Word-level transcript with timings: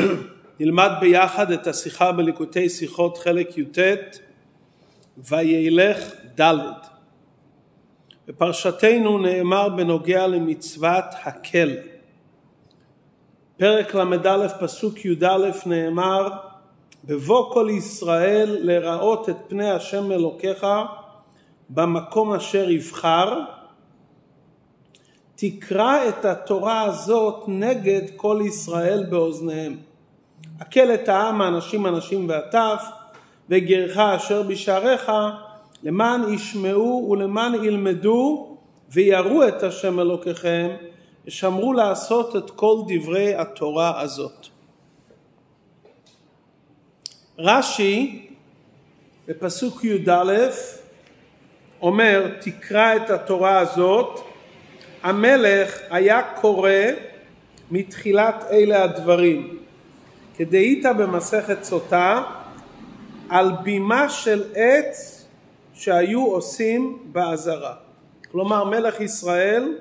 נלמד 0.60 0.90
ביחד 1.00 1.50
את 1.50 1.66
השיחה 1.66 2.12
בליקוטי 2.12 2.68
שיחות 2.68 3.18
חלק 3.18 3.58
י"ט 3.58 3.78
וילך 5.18 6.12
ד'. 6.40 6.54
בפרשתנו 8.28 9.18
נאמר 9.18 9.68
בנוגע 9.68 10.26
למצוות 10.26 11.04
הקל. 11.24 11.76
פרק 13.56 13.94
ל"א 13.94 14.48
פסוק 14.60 15.04
י"א 15.04 15.50
נאמר 15.66 16.28
בבוא 17.04 17.52
כל 17.54 17.68
ישראל 17.70 18.58
לראות 18.60 19.28
את 19.28 19.36
פני 19.48 19.70
השם 19.70 20.12
אלוקיך 20.12 20.66
במקום 21.70 22.32
אשר 22.32 22.70
יבחר 22.70 23.40
תקרא 25.36 26.08
את 26.08 26.24
התורה 26.24 26.82
הזאת 26.82 27.44
נגד 27.48 28.02
כל 28.16 28.40
ישראל 28.46 29.06
באוזניהם. 29.10 29.76
הקל 30.60 30.94
את 30.94 31.08
העם 31.08 31.42
האנשים 31.42 31.86
אנשים 31.86 32.28
והטף 32.28 32.84
וגרך 33.48 33.98
אשר 33.98 34.42
בשעריך 34.42 35.12
למען 35.82 36.32
ישמעו 36.32 37.08
ולמען 37.10 37.64
ילמדו 37.64 38.56
ויראו 38.90 39.48
את 39.48 39.62
השם 39.62 40.00
אלוקיכם 40.00 40.68
ושמרו 41.26 41.72
לעשות 41.72 42.36
את 42.36 42.50
כל 42.50 42.76
דברי 42.88 43.34
התורה 43.34 44.00
הזאת. 44.00 44.46
רש"י 47.38 48.26
בפסוק 49.28 49.84
י"א 49.84 50.34
אומר 51.82 52.30
תקרא 52.40 52.96
את 52.96 53.10
התורה 53.10 53.58
הזאת 53.58 54.20
המלך 55.02 55.78
היה 55.90 56.22
קורא 56.40 56.70
מתחילת 57.70 58.44
אלה 58.50 58.84
הדברים 58.84 59.58
כדאית 60.36 60.84
במסכת 60.98 61.64
סוטה 61.64 62.22
על 63.28 63.50
בימה 63.62 64.08
של 64.08 64.44
עץ 64.54 65.26
שהיו 65.74 66.26
עושים 66.26 66.98
בעזרה. 67.12 67.74
כלומר 68.30 68.64
מלך 68.64 69.00
ישראל 69.00 69.74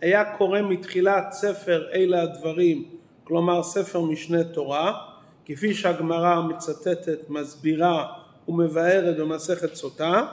היה 0.00 0.24
קורא 0.24 0.60
מתחילת 0.60 1.32
ספר 1.32 1.86
אלה 1.92 2.22
הדברים, 2.22 2.84
כלומר 3.24 3.62
ספר 3.62 4.00
משנה 4.00 4.44
תורה, 4.44 4.92
כפי 5.46 5.74
שהגמרא 5.74 6.42
מצטטת, 6.42 7.18
מסבירה 7.28 8.06
ומבארת 8.48 9.16
במסכת 9.16 9.74
סוטה. 9.74 10.26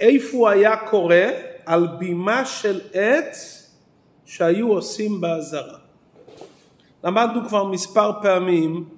איפה 0.00 0.36
הוא 0.36 0.48
היה 0.48 0.76
קורא? 0.76 1.16
על 1.66 1.86
בימה 1.98 2.44
של 2.44 2.80
עץ 2.92 3.62
שהיו 4.26 4.72
עושים 4.72 5.20
בעזרה. 5.20 5.78
למדנו 7.04 7.48
כבר 7.48 7.64
מספר 7.64 8.12
פעמים 8.22 8.88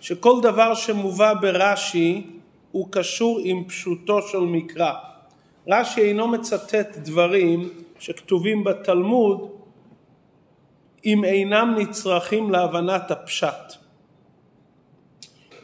שכל 0.00 0.40
דבר 0.42 0.74
שמובא 0.74 1.34
ברש"י 1.34 2.26
הוא 2.72 2.88
קשור 2.90 3.40
עם 3.42 3.64
פשוטו 3.64 4.22
של 4.22 4.38
מקרא. 4.38 4.92
רש"י 5.68 6.00
אינו 6.00 6.28
מצטט 6.28 6.96
דברים 6.96 7.68
שכתובים 7.98 8.64
בתלמוד 8.64 9.50
אם 11.04 11.24
אינם 11.24 11.74
נצרכים 11.78 12.50
להבנת 12.50 13.10
הפשט. 13.10 13.74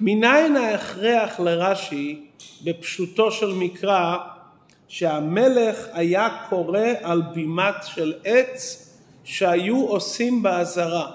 מניין 0.00 0.56
ההכרח 0.56 1.40
לרש"י 1.40 2.26
בפשוטו 2.64 3.30
של 3.30 3.52
מקרא 3.54 4.16
שהמלך 4.88 5.86
היה 5.92 6.28
קורא 6.48 6.88
על 7.02 7.22
בימת 7.34 7.74
של 7.84 8.14
עץ 8.24 8.86
שהיו 9.24 9.86
עושים 9.86 10.42
באזהרה. 10.42 11.10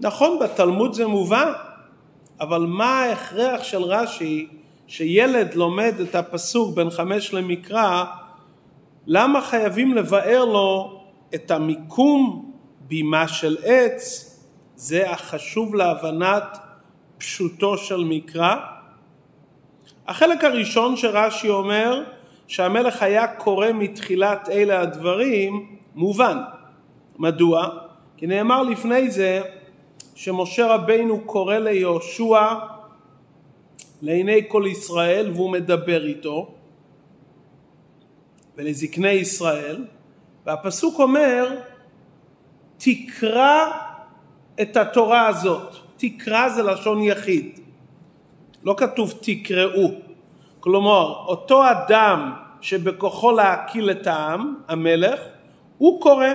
נכון, 0.00 0.38
בתלמוד 0.38 0.92
זה 0.92 1.06
מובא, 1.06 1.52
אבל 2.40 2.60
מה 2.60 3.00
ההכרח 3.00 3.62
של 3.62 3.82
רש"י 3.82 4.48
שילד 4.86 5.54
לומד 5.54 5.94
את 6.00 6.14
הפסוק 6.14 6.76
בין 6.76 6.90
חמש 6.90 7.34
למקרא, 7.34 8.04
למה 9.06 9.40
חייבים 9.40 9.94
לבאר 9.94 10.44
לו 10.44 11.00
את 11.34 11.50
המיקום 11.50 12.52
בימה 12.80 13.28
של 13.28 13.56
עץ? 13.64 14.30
זה 14.76 15.10
החשוב 15.10 15.74
להבנת 15.74 16.58
פשוטו 17.18 17.78
של 17.78 18.04
מקרא. 18.04 18.56
החלק 20.06 20.44
הראשון 20.44 20.96
שרש"י 20.96 21.48
אומר 21.48 22.02
שהמלך 22.46 23.02
היה 23.02 23.26
קורא 23.26 23.72
מתחילת 23.74 24.48
אלה 24.48 24.80
הדברים 24.80 25.76
מובן. 25.94 26.38
מדוע? 27.18 27.68
כי 28.16 28.26
נאמר 28.26 28.62
לפני 28.62 29.10
זה 29.10 29.40
שמשה 30.14 30.66
רבינו 30.66 31.20
קורא 31.20 31.58
ליהושע 31.58 32.54
לעיני 34.02 34.42
כל 34.48 34.64
ישראל 34.66 35.30
והוא 35.34 35.50
מדבר 35.50 36.06
איתו 36.06 36.54
ולזקני 38.56 39.10
ישראל 39.10 39.84
והפסוק 40.46 41.00
אומר 41.00 41.60
תקרא 42.78 43.70
את 44.62 44.76
התורה 44.76 45.26
הזאת 45.26 45.74
תקרא 45.96 46.48
זה 46.48 46.62
לשון 46.62 47.02
יחיד 47.02 47.60
לא 48.62 48.74
כתוב 48.78 49.14
תקראו 49.20 49.90
כלומר 50.64 51.14
אותו 51.26 51.70
אדם 51.70 52.32
שבכוחו 52.60 53.32
להקיל 53.32 53.90
את 53.90 54.06
העם 54.06 54.54
המלך 54.68 55.20
הוא 55.78 56.00
קורא. 56.00 56.26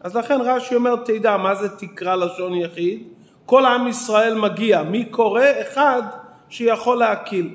אז 0.00 0.16
לכן 0.16 0.40
רש"י 0.40 0.74
אומר 0.74 0.96
תדע 0.96 1.36
מה 1.36 1.54
זה 1.54 1.68
תקרא 1.76 2.14
לשון 2.14 2.54
יחיד? 2.54 3.02
כל 3.46 3.66
עם 3.66 3.88
ישראל 3.88 4.34
מגיע. 4.34 4.82
מי 4.82 5.04
קורא? 5.04 5.42
אחד 5.60 6.02
שיכול 6.48 6.98
להקיל. 6.98 7.54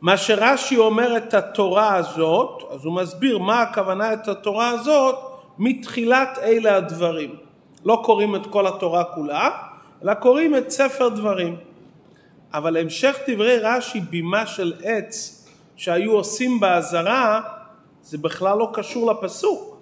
מה 0.00 0.16
שרש"י 0.16 0.76
אומר 0.76 1.16
את 1.16 1.34
התורה 1.34 1.94
הזאת 1.94 2.62
אז 2.70 2.84
הוא 2.84 2.94
מסביר 2.94 3.38
מה 3.38 3.62
הכוונה 3.62 4.12
את 4.12 4.28
התורה 4.28 4.68
הזאת 4.68 5.16
מתחילת 5.58 6.38
אלה 6.42 6.76
הדברים. 6.76 7.34
לא 7.84 8.02
קוראים 8.04 8.36
את 8.36 8.46
כל 8.46 8.66
התורה 8.66 9.04
כולה 9.04 9.50
אלא 10.02 10.14
קוראים 10.14 10.56
את 10.56 10.70
ספר 10.70 11.08
דברים 11.08 11.56
אבל 12.54 12.76
המשך 12.76 13.16
דברי 13.28 13.58
רש"י 13.58 14.00
בימה 14.00 14.46
של 14.46 14.72
עץ 14.82 15.46
שהיו 15.76 16.12
עושים 16.12 16.60
באזהרה 16.60 17.40
זה 18.02 18.18
בכלל 18.18 18.58
לא 18.58 18.70
קשור 18.74 19.12
לפסוק 19.12 19.76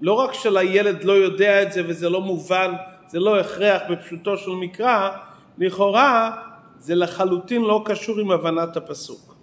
לא 0.00 0.12
רק 0.12 0.34
שלילד 0.34 1.04
לא 1.04 1.12
יודע 1.12 1.62
את 1.62 1.72
זה 1.72 1.82
וזה 1.86 2.08
לא 2.08 2.20
מובן, 2.20 2.72
זה 3.08 3.18
לא 3.18 3.40
הכרח 3.40 3.82
בפשוטו 3.90 4.36
של 4.36 4.50
מקרא, 4.50 5.10
לכאורה 5.58 6.36
זה 6.78 6.94
לחלוטין 6.94 7.62
לא 7.62 7.82
קשור 7.84 8.18
עם 8.20 8.30
הבנת 8.30 8.76
הפסוק. 8.76 9.36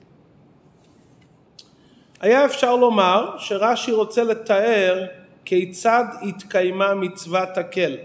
היה 2.22 2.46
אפשר 2.46 2.76
לומר 2.76 3.36
שרש"י 3.38 3.92
רוצה 3.92 4.24
לתאר 4.24 5.06
כיצד 5.46 6.04
התקיימה 6.22 6.94
מצוות 6.94 7.58
הקל, 7.58 7.98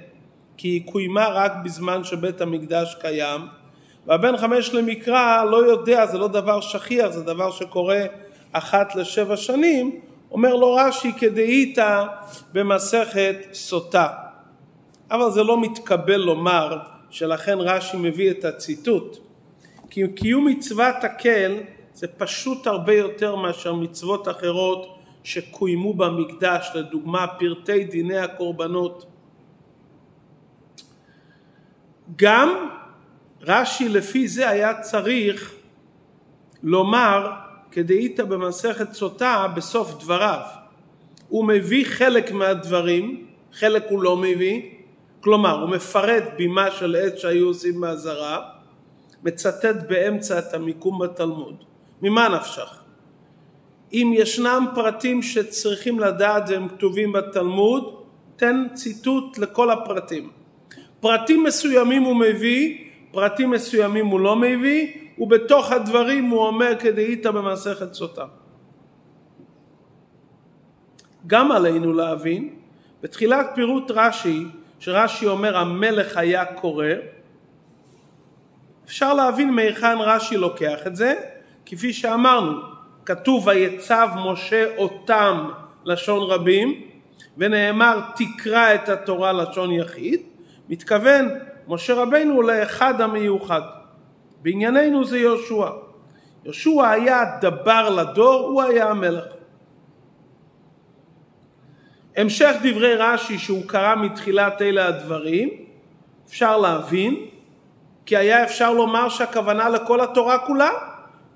כי 0.56 0.68
היא 0.68 0.86
קוימה 0.86 1.28
רק 1.28 1.52
בזמן 1.64 2.04
שבית 2.04 2.40
המקדש 2.40 2.96
קיים, 3.00 3.40
והבן 4.08 4.36
חמש 4.36 4.74
למקרא 4.74 5.44
לא 5.44 5.56
יודע, 5.56 6.06
זה 6.06 6.18
לא 6.18 6.28
דבר 6.28 6.60
שכיח, 6.60 7.08
זה 7.08 7.22
דבר 7.22 7.50
שקורה 7.50 8.04
אחת 8.52 8.94
לשבע 8.94 9.36
שנים, 9.36 10.00
אומר 10.30 10.54
לו 10.54 10.74
רש"י 10.74 11.12
כדאיתא 11.12 12.04
במסכת 12.52 13.36
סוטה. 13.52 14.08
אבל 15.10 15.30
זה 15.30 15.42
לא 15.42 15.60
מתקבל 15.60 16.16
לומר 16.16 16.78
שלכן 17.10 17.58
רש"י 17.58 17.96
מביא 17.96 18.30
את 18.30 18.44
הציטוט. 18.44 19.18
כי 19.90 20.02
קיום 20.16 20.46
מצוות 20.48 20.96
הקל 21.02 21.56
זה 21.94 22.06
פשוט 22.06 22.66
הרבה 22.66 22.94
יותר 22.94 23.36
מאשר 23.36 23.74
מצוות 23.74 24.28
אחרות 24.28 24.98
שקוימו 25.22 25.94
במקדש, 25.94 26.70
לדוגמה 26.74 27.26
פרטי 27.26 27.84
דיני 27.84 28.18
הקורבנות. 28.18 29.06
גם 32.16 32.68
רש"י 33.42 33.88
לפי 33.88 34.28
זה 34.28 34.48
היה 34.48 34.80
צריך 34.80 35.54
לומר 36.62 37.30
כדאיתא 37.70 38.24
במסכת 38.24 38.92
סוטה 38.92 39.46
בסוף 39.56 40.02
דבריו. 40.02 40.40
הוא 41.28 41.44
מביא 41.44 41.84
חלק 41.86 42.32
מהדברים, 42.32 43.26
חלק 43.52 43.84
הוא 43.90 44.02
לא 44.02 44.16
מביא, 44.16 44.62
כלומר 45.20 45.60
הוא 45.60 45.70
מפרט 45.70 46.24
בימה 46.36 46.70
של 46.70 46.96
עץ 46.96 47.16
שהיו 47.16 47.46
עושים 47.46 47.80
באזהרה, 47.80 48.40
מצטט 49.24 49.76
באמצע 49.88 50.38
את 50.38 50.54
המיקום 50.54 50.98
בתלמוד. 50.98 51.64
ממה 52.02 52.28
נפשך? 52.28 52.82
אם 53.92 54.12
ישנם 54.16 54.66
פרטים 54.74 55.22
שצריכים 55.22 56.00
לדעת 56.00 56.42
והם 56.48 56.68
כתובים 56.68 57.12
בתלמוד, 57.12 57.94
תן 58.36 58.66
ציטוט 58.74 59.38
לכל 59.38 59.70
הפרטים. 59.70 60.30
פרטים 61.00 61.44
מסוימים 61.44 62.02
הוא 62.02 62.16
מביא, 62.16 62.87
פרטים 63.18 63.50
מסוימים 63.50 64.06
הוא 64.06 64.20
לא 64.20 64.36
מביא, 64.36 64.92
ובתוך 65.18 65.72
הדברים 65.72 66.24
הוא 66.24 66.40
אומר 66.40 66.78
כדאיתא 66.78 67.30
במסכת 67.30 67.94
סוטה. 67.94 68.24
גם 71.26 71.52
עלינו 71.52 71.92
להבין, 71.92 72.54
בתחילת 73.02 73.46
פירוט 73.54 73.90
רש"י, 73.90 74.44
שרש"י 74.78 75.26
אומר 75.26 75.56
המלך 75.56 76.16
היה 76.16 76.44
קורא, 76.44 76.86
אפשר 78.84 79.14
להבין 79.14 79.50
מהיכן 79.50 79.96
רש"י 80.00 80.36
לוקח 80.36 80.86
את 80.86 80.96
זה, 80.96 81.14
כפי 81.66 81.92
שאמרנו, 81.92 82.60
כתוב 83.04 83.46
ויצב 83.46 84.08
משה 84.26 84.76
אותם 84.76 85.48
לשון 85.84 86.30
רבים, 86.30 86.82
ונאמר 87.38 88.00
תקרא 88.16 88.74
את 88.74 88.88
התורה 88.88 89.32
לשון 89.32 89.72
יחיד, 89.72 90.20
מתכוון 90.68 91.28
משה 91.68 91.94
רבינו 91.94 92.42
לאחד 92.42 93.00
המיוחד. 93.00 93.60
בענייננו 94.42 95.04
זה 95.04 95.18
יהושע. 95.18 95.66
יהושע 96.44 96.88
היה 96.88 97.24
דבר 97.40 97.90
לדור, 97.90 98.48
הוא 98.48 98.62
היה 98.62 98.90
המלך. 98.90 99.24
המשך 102.16 102.54
דברי 102.62 102.96
רש"י 102.96 103.38
שהוא 103.38 103.62
קרא 103.66 103.94
מתחילת 103.94 104.62
אלה 104.62 104.86
הדברים, 104.86 105.48
אפשר 106.26 106.56
להבין, 106.56 107.16
כי 108.06 108.16
היה 108.16 108.44
אפשר 108.44 108.72
לומר 108.72 109.08
שהכוונה 109.08 109.68
לכל 109.68 110.00
התורה 110.00 110.38
כולה, 110.38 110.70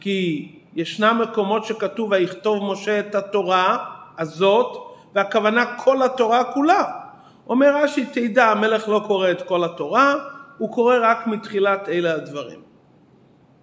כי 0.00 0.48
ישנם 0.74 1.20
מקומות 1.22 1.64
שכתוב 1.64 2.10
ויכתוב 2.10 2.72
משה 2.72 2.98
את 3.00 3.14
התורה 3.14 3.84
הזאת, 4.18 4.76
והכוונה 5.14 5.76
כל 5.76 6.02
התורה 6.02 6.44
כולה. 6.44 7.01
אומר 7.48 7.76
רש"י, 7.76 8.06
תדע, 8.12 8.50
המלך 8.50 8.88
לא 8.88 9.04
קורא 9.06 9.30
את 9.30 9.42
כל 9.42 9.64
התורה, 9.64 10.14
הוא 10.58 10.72
קורא 10.72 10.96
רק 11.02 11.26
מתחילת 11.26 11.88
אלה 11.88 12.14
הדברים. 12.14 12.60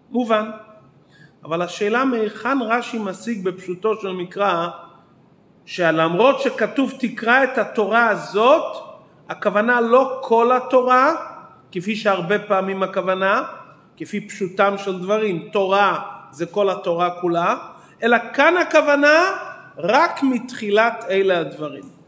מובן. 0.09 0.49
אבל 1.43 1.61
השאלה 1.61 2.05
מהיכן 2.05 2.57
רש"י 2.61 2.99
משיג 2.99 3.43
בפשוטו 3.43 3.95
של 4.01 4.11
מקרא 4.11 4.67
שלמרות 5.65 6.39
שכתוב 6.39 6.93
תקרא 6.99 7.43
את 7.43 7.57
התורה 7.57 8.09
הזאת, 8.09 8.77
הכוונה 9.29 9.81
לא 9.81 10.19
כל 10.21 10.51
התורה, 10.51 11.15
כפי 11.71 11.95
שהרבה 11.95 12.39
פעמים 12.39 12.83
הכוונה, 12.83 13.43
כפי 13.97 14.27
פשוטם 14.27 14.73
של 14.77 14.99
דברים, 14.99 15.49
תורה 15.51 15.99
זה 16.31 16.45
כל 16.45 16.69
התורה 16.69 17.09
כולה, 17.21 17.55
אלא 18.03 18.17
כאן 18.33 18.57
הכוונה 18.57 19.31
רק 19.77 20.23
מתחילת 20.23 21.05
אלה 21.09 21.39
הדברים. 21.39 21.98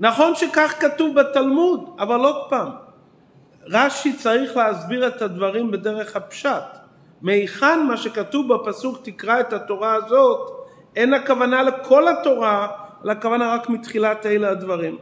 נכון 0.00 0.34
שכך 0.34 0.74
כתוב 0.80 1.20
בתלמוד, 1.20 1.90
אבל 1.98 2.20
עוד 2.20 2.50
פעם, 2.50 2.68
רש"י 3.66 4.12
צריך 4.12 4.56
להסביר 4.56 5.06
את 5.06 5.22
הדברים 5.22 5.70
בדרך 5.70 6.16
הפשט. 6.16 6.84
מהיכן 7.22 7.86
מה 7.86 7.96
שכתוב 7.96 8.54
בפסוק 8.54 8.98
תקרא 9.02 9.40
את 9.40 9.52
התורה 9.52 9.94
הזאת, 9.94 10.50
אין 10.96 11.14
הכוונה 11.14 11.62
לכל 11.62 12.08
התורה, 12.08 12.68
אלא 13.04 13.12
הכוונה 13.12 13.54
רק 13.54 13.68
מתחילת 13.68 14.26
אלה 14.26 14.50
הדברים. 14.50 14.98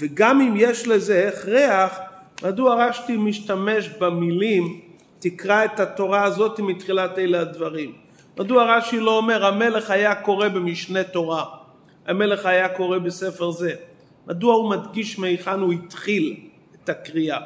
וגם 0.00 0.40
אם 0.40 0.54
יש 0.56 0.88
לזה 0.88 1.28
הכרח, 1.28 1.98
מדוע 2.44 2.86
רש"י 2.86 3.16
משתמש 3.16 3.88
במילים 3.88 4.80
תקרא 5.18 5.64
את 5.64 5.80
התורה 5.80 6.24
הזאת 6.24 6.60
מתחילת 6.60 7.18
אלה 7.18 7.40
הדברים? 7.40 7.92
מדוע 8.38 8.76
רש"י 8.76 9.00
לא 9.00 9.16
אומר 9.16 9.46
המלך 9.46 9.90
היה 9.90 10.14
קורא 10.14 10.48
במשנה 10.48 11.04
תורה, 11.04 11.44
המלך 12.08 12.46
היה 12.46 12.68
קורא 12.68 12.98
בספר 12.98 13.50
זה? 13.50 13.74
מדוע 14.26 14.54
הוא 14.54 14.70
מדגיש 14.70 15.18
מהיכן 15.18 15.60
הוא 15.60 15.72
התחיל 15.72 16.40
את 16.74 16.88
הקריאה? 16.88 17.40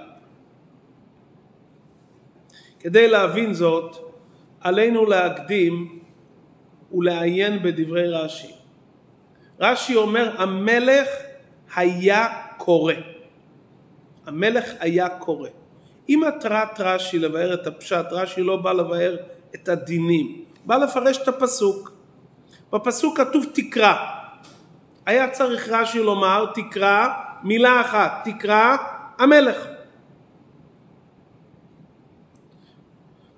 כדי 2.81 3.09
להבין 3.09 3.55
זאת, 3.55 3.97
עלינו 4.61 5.07
להקדים 5.07 5.99
ולעיין 6.93 7.63
בדברי 7.63 8.09
רש"י. 8.09 8.53
רש"י 9.61 9.97
אומר 9.97 10.43
המלך 10.43 11.09
היה 11.75 12.29
קורא. 12.57 12.95
המלך 14.27 14.65
היה 14.81 15.09
קורא. 15.09 15.49
אם 16.09 16.23
מטרת 16.29 16.81
רש"י 16.81 17.19
לבאר 17.19 17.55
את 17.55 17.67
הפשט, 17.67 18.07
רש"י 18.11 18.43
לא 18.43 18.57
בא 18.57 18.73
לבאר 18.73 19.17
את 19.55 19.69
הדינים, 19.69 20.45
בא 20.67 20.77
לפרש 20.77 21.19
את 21.23 21.29
הפסוק. 21.29 21.93
בפסוק 22.73 23.19
כתוב 23.19 23.45
תקרא. 23.55 24.22
היה 25.07 25.31
צריך 25.31 25.69
רש"י 25.69 25.99
לומר 25.99 26.47
תקרא 26.55 27.09
מילה 27.43 27.81
אחת, 27.81 28.29
תקרא 28.29 28.77
המלך. 29.19 29.67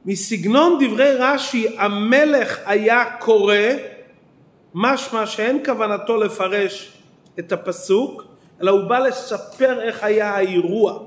מסגנון 0.04 0.78
דברי 0.80 1.14
רש"י 1.14 1.78
המלך 1.78 2.58
היה 2.66 3.04
קורא 3.18 3.56
משמע 4.74 5.26
שאין 5.26 5.64
כוונתו 5.64 6.16
לפרש 6.16 6.92
את 7.38 7.52
הפסוק 7.52 8.24
אלא 8.60 8.70
הוא 8.70 8.88
בא 8.88 8.98
לספר 8.98 9.80
איך 9.80 10.04
היה 10.04 10.34
האירוע 10.34 10.98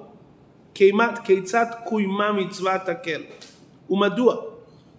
כיצד 1.24 1.66
קוימה 1.86 2.32
מצוות 2.32 2.90
הקל 2.90 3.22
ומדוע? 3.90 4.36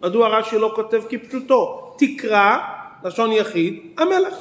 מדוע 0.02 0.28
רש"י 0.28 0.58
לא 0.58 0.72
כותב 0.74 1.02
כפשוטו 1.08 1.94
תקרא 1.98 2.58
לשון 3.04 3.32
יחיד 3.32 3.80
המלך 3.98 4.34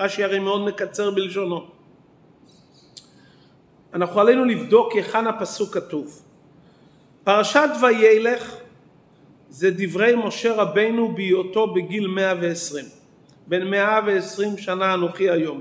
רש"י 0.00 0.24
הרי 0.24 0.38
מאוד 0.38 0.60
מקצר 0.60 1.10
בלשונו 1.10 1.66
אנחנו 3.94 4.20
עלינו 4.20 4.44
לבדוק 4.44 4.92
היכן 4.92 5.26
הפסוק 5.26 5.74
כתוב 5.74 6.22
פרשת 7.24 7.68
וילך 7.82 8.56
זה 9.48 9.70
דברי 9.70 10.14
משה 10.16 10.54
רבנו 10.54 11.14
בהיותו 11.14 11.66
בגיל 11.66 12.06
120. 12.06 12.84
בן 13.46 13.70
120 13.70 14.58
שנה 14.58 14.94
אנוכי 14.94 15.30
היום. 15.30 15.60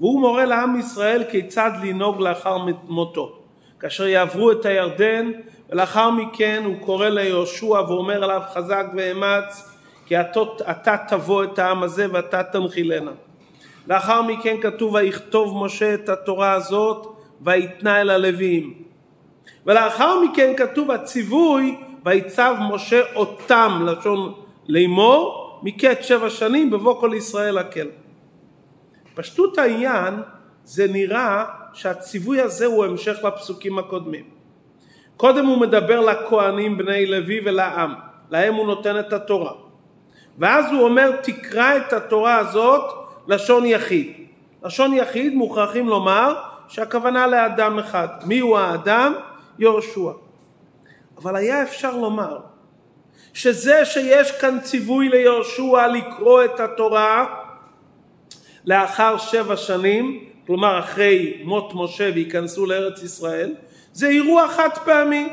והוא 0.00 0.20
מורה 0.20 0.44
לעם 0.44 0.78
ישראל 0.78 1.24
כיצד 1.30 1.70
לנהוג 1.82 2.20
לאחר 2.20 2.56
מותו. 2.88 3.38
כאשר 3.80 4.06
יעברו 4.06 4.52
את 4.52 4.66
הירדן 4.66 5.30
ולאחר 5.70 6.10
מכן 6.10 6.62
הוא 6.64 6.76
קורא 6.80 7.08
ליהושע 7.08 7.66
ואומר 7.66 8.24
עליו 8.24 8.42
חזק 8.54 8.86
ואמץ 8.96 9.74
כי 10.06 10.20
אתה, 10.20 10.96
תבוא 11.08 11.44
את 11.44 11.58
העם 11.58 11.82
הזה 11.82 12.06
ואתה 12.12 12.42
תנחילנה. 12.42 13.12
לאחר 13.88 14.22
מכן 14.22 14.56
כתוב 14.60 14.94
ויכתוב 14.94 15.64
משה 15.64 15.94
את 15.94 16.08
התורה 16.08 16.52
הזאת 16.52 17.06
ויתנה 17.40 18.00
אל 18.00 18.10
הלוויים. 18.10 18.74
ולאחר 19.66 20.20
מכן 20.20 20.52
כתוב 20.56 20.90
הציווי 20.90 21.76
ויצב 22.04 22.54
משה 22.72 23.00
אותם 23.14 23.86
לשון 23.86 24.34
לאמור 24.68 25.60
מקץ 25.62 25.98
שבע 26.00 26.30
שנים 26.30 26.70
בבוא 26.70 27.00
כל 27.00 27.12
ישראל 27.16 27.58
הקל. 27.58 27.88
פשטות 29.14 29.58
העניין 29.58 30.14
זה 30.64 30.86
נראה 30.92 31.44
שהציווי 31.72 32.40
הזה 32.40 32.66
הוא 32.66 32.84
המשך 32.84 33.24
לפסוקים 33.24 33.78
הקודמים. 33.78 34.24
קודם 35.16 35.46
הוא 35.46 35.58
מדבר 35.58 36.00
לכהנים 36.00 36.78
בני 36.78 37.06
לוי 37.06 37.40
ולעם, 37.44 37.94
להם 38.30 38.54
הוא 38.54 38.66
נותן 38.66 38.98
את 38.98 39.12
התורה. 39.12 39.52
ואז 40.38 40.72
הוא 40.72 40.82
אומר 40.82 41.16
תקרא 41.22 41.76
את 41.76 41.92
התורה 41.92 42.36
הזאת 42.36 43.07
לשון 43.28 43.66
יחיד. 43.66 44.12
לשון 44.64 44.94
יחיד 44.94 45.34
מוכרחים 45.34 45.88
לומר 45.88 46.34
שהכוונה 46.68 47.26
לאדם 47.26 47.78
אחד. 47.78 48.08
מי 48.24 48.38
הוא 48.38 48.58
האדם? 48.58 49.14
יהושע. 49.58 50.10
אבל 51.18 51.36
היה 51.36 51.62
אפשר 51.62 51.96
לומר 51.96 52.38
שזה 53.34 53.84
שיש 53.84 54.32
כאן 54.32 54.58
ציווי 54.60 55.08
ליהושע 55.08 55.86
לקרוא 55.86 56.44
את 56.44 56.60
התורה 56.60 57.26
לאחר 58.64 59.18
שבע 59.18 59.56
שנים, 59.56 60.24
כלומר 60.46 60.78
אחרי 60.78 61.42
מות 61.44 61.72
משה 61.74 62.10
וייכנסו 62.14 62.66
לארץ 62.66 63.02
ישראל, 63.02 63.54
זה 63.92 64.08
אירוע 64.08 64.48
חד 64.48 64.68
פעמי. 64.84 65.28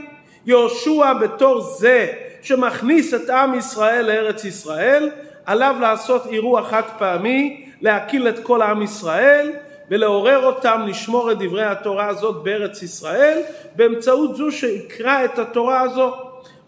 יהושע 0.45 1.13
בתור 1.13 1.61
זה 1.61 2.13
שמכניס 2.41 3.13
את 3.13 3.29
עם 3.29 3.55
ישראל 3.55 4.05
לארץ 4.05 4.45
ישראל, 4.45 5.09
עליו 5.45 5.75
לעשות 5.81 6.25
אירוע 6.25 6.63
חד 6.63 6.83
פעמי, 6.97 7.64
להקיל 7.81 8.29
את 8.29 8.39
כל 8.39 8.61
עם 8.61 8.81
ישראל, 8.81 9.51
ולעורר 9.89 10.45
אותם 10.45 10.81
לשמור 10.87 11.31
את 11.31 11.37
דברי 11.39 11.65
התורה 11.65 12.07
הזאת 12.07 12.43
בארץ 12.43 12.83
ישראל 12.83 13.41
באמצעות 13.75 14.35
זו 14.35 14.51
שיקרא 14.51 15.25
את 15.25 15.39
התורה 15.39 15.81
הזו. 15.81 16.13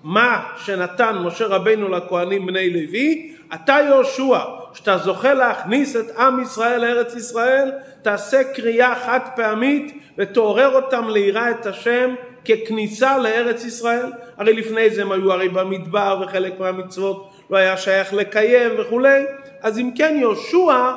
מה 0.04 0.44
שנתן 0.58 1.16
משה 1.24 1.46
רבינו 1.46 1.90
לכהנים 1.90 2.46
בני 2.46 2.70
לוי, 2.70 3.34
אתה 3.54 3.78
יהושע, 3.88 4.40
שאתה 4.74 4.98
זוכה 4.98 5.34
להכניס 5.34 5.96
את 5.96 6.18
עם 6.18 6.42
ישראל 6.42 6.82
לארץ 6.82 7.16
ישראל, 7.16 7.72
תעשה 8.02 8.44
קריאה 8.44 8.96
חד 8.96 9.20
פעמית 9.36 9.98
ותעורר 10.18 10.76
אותם 10.76 11.10
ליראה 11.10 11.52
את 11.52 11.66
השם 11.66 12.16
ככניסה 12.46 13.18
לארץ 13.18 13.66
ישראל. 13.66 14.12
הרי 14.38 14.54
לפני 14.54 14.90
זה 14.90 15.02
הם 15.02 15.12
היו 15.12 15.34
הרי 15.34 15.50
במדבר 15.50 16.22
וחלק 16.24 16.60
מהמצוות 16.60 17.30
לא 17.50 17.58
היה 17.58 17.78
שייך 17.78 18.14
לקיים 18.14 18.72
וכולי. 18.78 19.24
אז 19.68 19.80
אם 19.80 19.92
כן 19.96 20.18
יהושע 20.20 20.94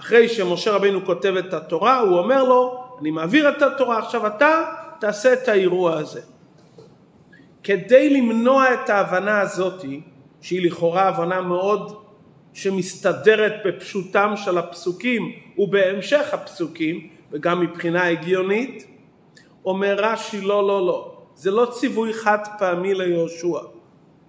אחרי 0.00 0.28
שמשה 0.28 0.72
רבינו 0.72 1.04
כותב 1.04 1.34
את 1.36 1.54
התורה, 1.54 2.00
הוא 2.00 2.18
אומר 2.18 2.44
לו, 2.44 2.84
אני 3.00 3.10
מעביר 3.10 3.48
את 3.48 3.62
התורה, 3.62 3.98
עכשיו 3.98 4.26
אתה 4.26 4.64
תעשה 4.98 5.32
את 5.32 5.48
האירוע 5.48 5.98
הזה. 5.98 6.20
כדי 7.62 8.10
למנוע 8.10 8.74
את 8.74 8.90
ההבנה 8.90 9.40
הזאת, 9.40 9.84
שהיא 10.40 10.66
לכאורה 10.66 11.08
הבנה 11.08 11.40
מאוד 11.40 12.02
שמסתדרת 12.52 13.52
בפשוטם 13.64 14.32
של 14.36 14.58
הפסוקים 14.58 15.32
ובהמשך 15.58 16.34
הפסוקים, 16.34 17.08
וגם 17.32 17.60
מבחינה 17.60 18.08
הגיונית. 18.08 18.86
אומר 19.64 19.96
רש"י 19.98 20.40
לא 20.40 20.66
לא 20.66 20.86
לא, 20.86 21.16
זה 21.34 21.50
לא 21.50 21.66
ציווי 21.72 22.12
חד 22.12 22.38
פעמי 22.58 22.94
ליהושע, 22.94 23.58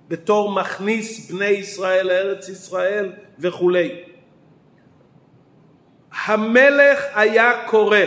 בתור 0.08 0.52
מכניס 0.52 1.32
בני 1.32 1.46
ישראל 1.46 2.08
לארץ 2.08 2.50
ישראל 2.50 3.12
וכולי. 3.40 3.92
המלך 6.26 7.04
היה 7.16 7.52
קורא, 7.68 7.98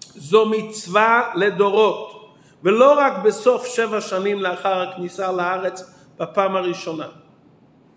זו 0.00 0.46
מצווה 0.46 1.30
לדורות, 1.34 2.32
ולא 2.62 2.92
רק 2.98 3.12
בסוף 3.24 3.66
שבע 3.66 4.00
שנים 4.00 4.40
לאחר 4.40 4.82
הכניסה 4.82 5.32
לארץ 5.32 5.94
בפעם 6.18 6.56
הראשונה. 6.56 7.06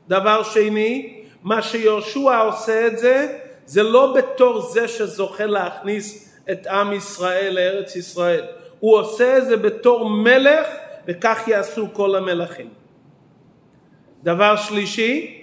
דבר 0.08 0.44
שני, 0.44 1.24
מה 1.44 1.62
שיהושע 1.62 2.38
עושה 2.38 2.88
את 2.88 2.98
זה, 2.98 3.40
זה 3.66 3.84
לא 3.84 4.14
בתור 4.16 4.62
זה 4.62 4.88
שזוכה 4.88 5.46
להכניס 5.46 6.34
את 6.52 6.68
עם 6.68 6.94
ישראל 6.94 7.54
לארץ 7.54 7.96
ישראל. 7.96 8.46
הוא 8.80 8.98
עושה 8.98 9.38
את 9.38 9.46
זה 9.46 9.58
בתור 9.58 10.10
מלך, 10.10 10.68
וכך 11.08 11.48
יעשו 11.48 11.88
כל 11.94 12.16
המלכים. 12.16 12.70
דבר 14.24 14.56
שלישי, 14.56 15.43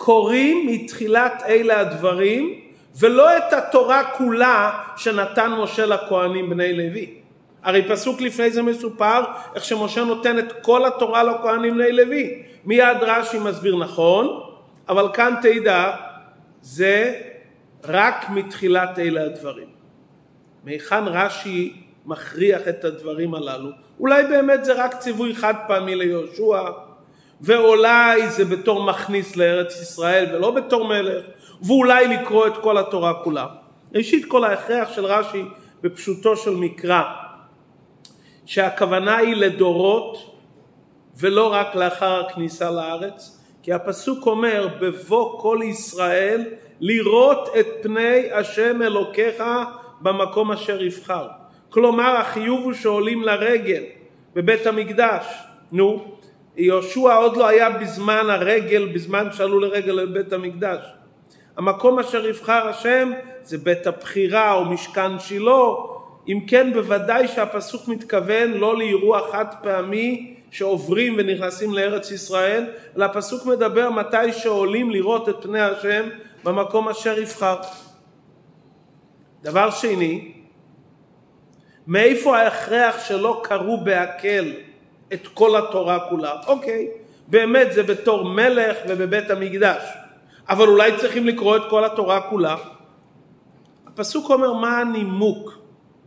קוראים 0.00 0.66
מתחילת 0.66 1.42
אלה 1.48 1.80
הדברים, 1.80 2.60
ולא 2.98 3.36
את 3.36 3.52
התורה 3.52 4.04
כולה 4.04 4.82
שנתן 4.96 5.52
משה 5.52 5.86
לכהנים 5.86 6.50
בני 6.50 6.72
לוי. 6.72 7.14
הרי 7.62 7.88
פסוק 7.88 8.20
לפני 8.20 8.50
זה 8.50 8.62
מסופר 8.62 9.24
איך 9.54 9.64
שמשה 9.64 10.04
נותן 10.04 10.38
את 10.38 10.52
כל 10.62 10.86
התורה 10.86 11.22
לכהנים 11.22 11.74
בני 11.74 11.92
לוי. 11.92 12.42
מיד 12.64 12.96
רש"י 13.00 13.38
מסביר 13.38 13.76
נכון, 13.76 14.40
אבל 14.88 15.08
כאן 15.12 15.34
תדע, 15.42 15.96
זה 16.62 17.20
רק 17.84 18.30
מתחילת 18.30 18.98
אלה 18.98 19.22
הדברים. 19.22 19.68
מהיכן 20.64 21.04
רש"י 21.06 21.82
מכריח 22.06 22.68
את 22.68 22.84
הדברים 22.84 23.34
הללו? 23.34 23.70
אולי 24.00 24.22
באמת 24.22 24.64
זה 24.64 24.72
רק 24.84 24.94
ציווי 24.94 25.34
חד 25.34 25.54
פעמי 25.68 25.94
ליהושע, 25.94 26.62
ואולי 27.40 28.30
זה 28.30 28.44
בתור 28.44 28.82
מכניס 28.82 29.36
לארץ 29.36 29.82
ישראל 29.82 30.26
ולא 30.34 30.50
בתור 30.50 30.88
מלך, 30.88 31.24
ואולי 31.62 32.08
לקרוא 32.08 32.46
את 32.46 32.56
כל 32.56 32.78
התורה 32.78 33.14
כולה. 33.14 33.46
ראשית 33.94 34.24
כל 34.24 34.44
ההכרח 34.44 34.92
של 34.92 35.04
רש"י 35.04 35.44
בפשוטו 35.82 36.36
של 36.36 36.54
מקרא, 36.54 37.02
שהכוונה 38.46 39.16
היא 39.16 39.36
לדורות 39.36 40.36
ולא 41.16 41.52
רק 41.52 41.74
לאחר 41.74 42.26
הכניסה 42.26 42.70
לארץ, 42.70 43.40
כי 43.62 43.72
הפסוק 43.72 44.26
אומר 44.26 44.68
בבוא 44.80 45.40
כל 45.40 45.58
ישראל 45.64 46.44
לראות 46.80 47.48
את 47.60 47.66
פני 47.82 48.32
השם 48.32 48.82
אלוקיך 48.82 49.42
במקום 50.00 50.52
אשר 50.52 50.82
יבחר. 50.82 51.28
כלומר 51.70 52.16
החיוב 52.16 52.64
הוא 52.64 52.72
שעולים 52.72 53.22
לרגל 53.22 53.82
בבית 54.34 54.66
המקדש. 54.66 55.26
נו, 55.72 56.16
יהושע 56.60 57.14
עוד 57.14 57.36
לא 57.36 57.48
היה 57.48 57.70
בזמן 57.70 58.30
הרגל, 58.30 58.88
בזמן 58.94 59.28
שעלו 59.32 59.60
לרגל 59.60 59.92
לבית 59.92 60.32
המקדש. 60.32 60.80
המקום 61.56 61.98
אשר 61.98 62.26
יבחר 62.26 62.68
השם 62.68 63.12
זה 63.42 63.58
בית 63.58 63.86
הבחירה 63.86 64.52
או 64.52 64.64
משכן 64.64 65.18
שילה. 65.18 65.68
אם 66.28 66.40
כן 66.46 66.72
בוודאי 66.72 67.28
שהפסוק 67.28 67.88
מתכוון 67.88 68.52
לא 68.52 68.78
לאירוע 68.78 69.32
חד 69.32 69.44
פעמי 69.62 70.34
שעוברים 70.50 71.14
ונכנסים 71.18 71.74
לארץ 71.74 72.10
ישראל, 72.10 72.66
אלא 72.96 73.04
הפסוק 73.04 73.46
מדבר 73.46 73.90
מתי 73.90 74.32
שעולים 74.32 74.90
לראות 74.90 75.28
את 75.28 75.36
פני 75.42 75.60
השם 75.60 76.08
במקום 76.44 76.88
אשר 76.88 77.18
יבחר. 77.18 77.56
דבר 79.42 79.70
שני, 79.70 80.32
מאיפה 81.86 82.38
ההכרח 82.38 83.04
שלא 83.04 83.40
קראו 83.44 83.84
בהקל 83.84 84.52
את 85.12 85.26
כל 85.34 85.56
התורה 85.56 86.08
כולה? 86.08 86.32
אוקיי, 86.46 86.88
באמת 87.28 87.72
זה 87.72 87.82
בתור 87.82 88.24
מלך 88.24 88.76
ובבית 88.88 89.30
המקדש, 89.30 89.82
אבל 90.48 90.68
אולי 90.68 90.96
צריכים 90.96 91.26
לקרוא 91.26 91.56
את 91.56 91.62
כל 91.70 91.84
התורה 91.84 92.20
כולה? 92.20 92.56
הפסוק 93.86 94.30
אומר 94.30 94.52
מה 94.52 94.78
הנימוק 94.78 95.58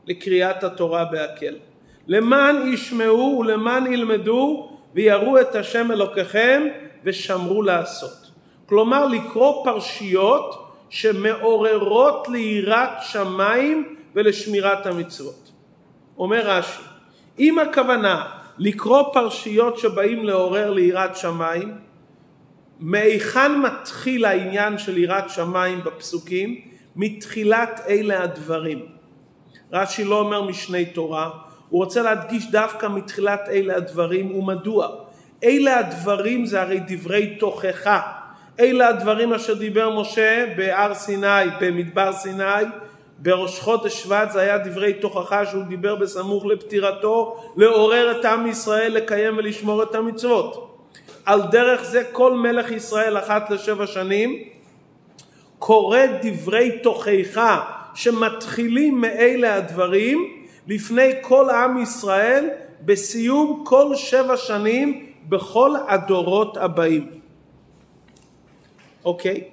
לקריאת 0.07 0.63
התורה 0.63 1.05
בהקל. 1.05 1.55
למען 2.07 2.73
ישמעו 2.73 3.37
ולמען 3.39 3.93
ילמדו 3.93 4.69
ויראו 4.93 5.41
את 5.41 5.55
השם 5.55 5.91
אלוקיכם 5.91 6.63
ושמרו 7.03 7.61
לעשות. 7.61 8.31
כלומר 8.65 9.07
לקרוא 9.07 9.65
פרשיות 9.65 10.67
שמעוררות 10.89 12.27
ליראת 12.27 12.89
שמיים 13.01 13.95
ולשמירת 14.15 14.85
המצוות. 14.85 15.51
אומר 16.17 16.41
רש"י, 16.47 16.83
אם 17.39 17.59
הכוונה 17.59 18.25
לקרוא 18.57 19.03
פרשיות 19.13 19.77
שבאים 19.77 20.25
לעורר 20.25 20.71
ליראת 20.71 21.15
שמיים, 21.15 21.73
מהיכן 22.79 23.59
מתחיל 23.59 24.25
העניין 24.25 24.77
של 24.77 24.97
יראת 24.97 25.29
שמיים 25.29 25.81
בפסוקים? 25.83 26.61
מתחילת 26.95 27.81
אלה 27.89 28.23
הדברים. 28.23 28.85
רש"י 29.71 30.03
לא 30.03 30.19
אומר 30.19 30.41
משני 30.41 30.85
תורה, 30.85 31.29
הוא 31.69 31.83
רוצה 31.83 32.01
להדגיש 32.01 32.51
דווקא 32.51 32.87
מתחילת 32.87 33.41
אלה 33.49 33.75
הדברים 33.75 34.35
ומדוע. 34.35 34.87
אלה 35.43 35.79
הדברים 35.79 36.45
זה 36.45 36.61
הרי 36.61 36.79
דברי 36.87 37.35
תוכחה. 37.39 38.01
אלה 38.59 38.87
הדברים 38.87 39.33
אשר 39.33 39.53
דיבר 39.53 40.01
משה 40.01 40.45
בהר 40.57 40.93
סיני, 40.93 41.45
במדבר 41.61 42.13
סיני, 42.13 42.63
בראש 43.19 43.59
חודש 43.59 44.03
שבט 44.03 44.31
זה 44.31 44.41
היה 44.41 44.57
דברי 44.57 44.93
תוכחה 44.93 45.45
שהוא 45.45 45.63
דיבר 45.63 45.95
בסמוך 45.95 46.45
לפטירתו, 46.45 47.43
לעורר 47.57 48.19
את 48.19 48.25
עם 48.25 48.47
ישראל 48.47 48.93
לקיים 48.93 49.37
ולשמור 49.37 49.83
את 49.83 49.95
המצוות. 49.95 50.77
על 51.25 51.41
דרך 51.51 51.83
זה 51.83 52.03
כל 52.11 52.33
מלך 52.33 52.71
ישראל 52.71 53.17
אחת 53.17 53.49
לשבע 53.49 53.87
שנים 53.87 54.43
קורא 55.59 55.99
דברי 56.21 56.79
תוכחה 56.83 57.61
שמתחילים 57.95 59.01
מאלה 59.01 59.55
הדברים 59.55 60.45
לפני 60.67 61.11
כל 61.21 61.49
עם 61.49 61.81
ישראל 61.81 62.49
בסיום 62.81 63.63
כל 63.65 63.95
שבע 63.95 64.37
שנים 64.37 65.05
בכל 65.29 65.71
הדורות 65.87 66.57
הבאים. 66.57 67.09
אוקיי? 69.05 69.43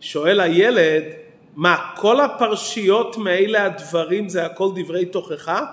שואל 0.00 0.40
הילד, 0.40 1.02
מה, 1.56 1.76
כל 1.96 2.20
הפרשיות 2.20 3.16
מאלה 3.16 3.64
הדברים 3.64 4.28
זה 4.28 4.46
הכל 4.46 4.70
דברי 4.74 5.06
תוכחה? 5.06 5.64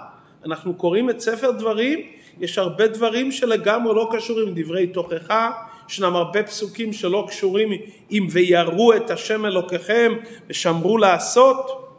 אנחנו 0.45 0.73
קוראים 0.73 1.09
את 1.09 1.19
ספר 1.19 1.51
דברים, 1.51 1.99
יש 2.39 2.57
הרבה 2.57 2.87
דברים 2.87 3.31
שלגמרי 3.31 3.95
לא 3.95 4.09
קשורים 4.11 4.47
עם 4.47 4.53
דברי 4.55 4.87
תוכחה, 4.87 5.51
ישנם 5.89 6.15
הרבה 6.15 6.43
פסוקים 6.43 6.93
שלא 6.93 7.25
קשורים 7.29 7.69
עם 8.09 8.27
ויראו 8.31 8.95
את 8.95 9.09
השם 9.09 9.45
אלוקיכם 9.45 10.13
ושמרו 10.49 10.97
לעשות. 10.97 11.89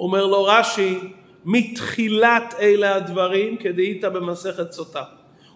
אומר 0.00 0.26
לו 0.26 0.44
רש"י, 0.44 0.98
מתחילת 1.44 2.54
אלה 2.60 2.94
הדברים 2.94 3.56
כדאית 3.56 4.04
במסכת 4.04 4.72
סוטה. 4.72 5.02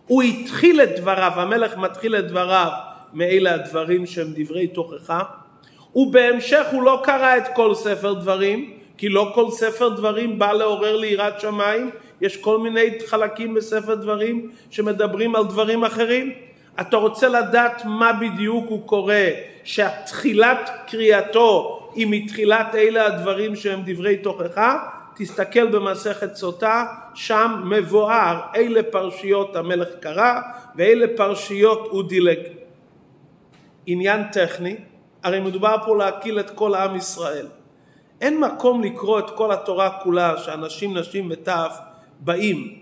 הוא 0.06 0.22
התחיל 0.22 0.80
את 0.80 1.00
דבריו, 1.00 1.32
המלך 1.36 1.76
מתחיל 1.76 2.16
את 2.16 2.28
דבריו 2.28 2.70
מאלה 3.12 3.54
הדברים 3.54 4.06
שהם 4.06 4.32
דברי 4.34 4.66
תוכחה, 4.66 5.22
ובהמשך 5.96 6.66
הוא 6.72 6.82
לא 6.82 7.00
קרא 7.04 7.36
את 7.36 7.48
כל 7.54 7.74
ספר 7.74 8.12
דברים, 8.12 8.70
כי 8.96 9.08
לא 9.08 9.32
כל 9.34 9.50
ספר 9.50 9.88
דברים 9.88 10.38
בא 10.38 10.52
לעורר 10.52 10.96
ליראת 10.96 11.40
שמיים, 11.40 11.90
יש 12.20 12.36
כל 12.36 12.58
מיני 12.58 12.98
חלקים 13.06 13.54
בספר 13.54 13.94
דברים 13.94 14.50
שמדברים 14.70 15.36
על 15.36 15.44
דברים 15.44 15.84
אחרים. 15.84 16.32
אתה 16.80 16.96
רוצה 16.96 17.28
לדעת 17.28 17.82
מה 17.84 18.12
בדיוק 18.12 18.64
הוא 18.68 18.86
קורא, 18.86 19.14
שהתחילת 19.64 20.70
קריאתו 20.86 21.80
היא 21.94 22.06
מתחילת 22.10 22.74
אלה 22.74 23.06
הדברים 23.06 23.56
שהם 23.56 23.80
דברי 23.84 24.16
תוכחה, 24.16 24.78
תסתכל 25.16 25.66
במסכת 25.66 26.34
סוטה, 26.34 26.84
שם 27.14 27.62
מבואר 27.64 28.40
אלה 28.56 28.82
פרשיות 28.82 29.56
המלך 29.56 29.88
קרא 30.00 30.40
ואלה 30.76 31.06
פרשיות 31.16 31.88
הוא 31.90 32.08
דילג. 32.08 32.38
עניין 33.86 34.22
טכני, 34.32 34.76
הרי 35.24 35.40
מדובר 35.40 35.76
פה 35.84 35.96
להקיל 35.96 36.40
את 36.40 36.50
כל 36.50 36.74
עם 36.74 36.96
ישראל. 36.96 37.46
אין 38.20 38.40
מקום 38.40 38.82
לקרוא 38.82 39.18
את 39.18 39.30
כל 39.30 39.52
התורה 39.52 39.90
כולה, 40.02 40.38
שאנשים, 40.38 40.98
נשים 40.98 41.28
וטף 41.30 41.78
באים. 42.20 42.78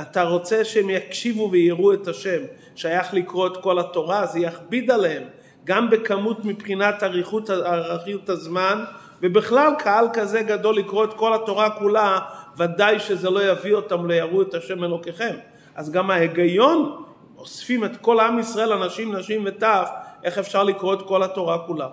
אתה 0.00 0.22
רוצה 0.22 0.64
שהם 0.64 0.90
יקשיבו 0.90 1.48
ויראו 1.52 1.92
את 1.92 2.08
השם, 2.08 2.40
שייך 2.74 3.14
לקרוא 3.14 3.46
את 3.46 3.56
כל 3.56 3.78
התורה, 3.78 4.26
זה 4.26 4.40
יכביד 4.40 4.90
עליהם, 4.90 5.22
גם 5.64 5.90
בכמות 5.90 6.44
מבחינת 6.44 7.02
אריכות, 7.02 7.50
אריכות 7.50 8.28
הזמן, 8.28 8.84
ובכלל 9.22 9.72
קהל 9.78 10.06
כזה 10.12 10.42
גדול 10.42 10.76
לקרוא 10.76 11.04
את 11.04 11.14
כל 11.14 11.34
התורה 11.34 11.70
כולה, 11.70 12.18
ודאי 12.56 13.00
שזה 13.00 13.30
לא 13.30 13.50
יביא 13.50 13.74
אותם 13.74 14.06
ליראו 14.10 14.42
את 14.42 14.54
השם 14.54 14.84
אלוקיכם. 14.84 15.34
אז 15.74 15.90
גם 15.90 16.10
ההיגיון, 16.10 17.04
אוספים 17.36 17.84
את 17.84 17.96
כל 17.96 18.20
עם 18.20 18.38
ישראל, 18.38 18.72
אנשים, 18.72 19.16
נשים 19.16 19.42
וטף, 19.46 19.88
איך 20.24 20.38
אפשר 20.38 20.62
לקרוא 20.62 20.94
את 20.94 21.02
כל 21.02 21.22
התורה 21.22 21.58
כולה. 21.66 21.88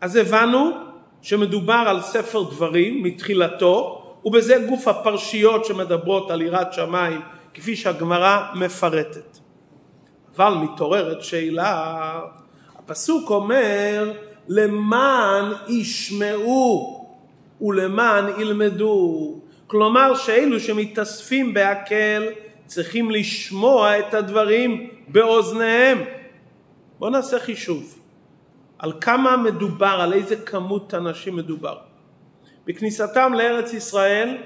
אז 0.00 0.16
הבנו 0.16 0.70
שמדובר 1.22 1.84
על 1.86 2.02
ספר 2.02 2.42
דברים 2.42 3.02
מתחילתו, 3.02 4.04
ובזה 4.24 4.64
גוף 4.68 4.88
הפרשיות 4.88 5.64
שמדברות 5.64 6.30
על 6.30 6.42
יראת 6.42 6.72
שמיים, 6.72 7.20
כפי 7.54 7.76
שהגמרא 7.76 8.42
מפרטת. 8.54 9.38
אבל 10.36 10.54
מתעוררת 10.54 11.22
שאלה, 11.22 12.20
הפסוק 12.78 13.30
אומר 13.30 14.12
למען 14.48 15.52
ישמעו 15.68 16.98
ולמען 17.60 18.40
ילמדו. 18.40 19.34
כלומר 19.66 20.14
שאלו 20.14 20.60
שמתאספים 20.60 21.54
בהקל 21.54 22.28
צריכים 22.68 23.10
לשמוע 23.10 23.98
את 23.98 24.14
הדברים 24.14 24.90
באוזניהם. 25.08 25.98
בואו 26.98 27.10
נעשה 27.10 27.38
חישוב. 27.38 27.98
על 28.78 28.92
כמה 29.00 29.36
מדובר, 29.36 29.98
על 30.00 30.12
איזה 30.12 30.36
כמות 30.36 30.94
אנשים 30.94 31.36
מדובר. 31.36 31.78
בכניסתם 32.66 33.32
לארץ 33.32 33.72
ישראל, 33.72 34.36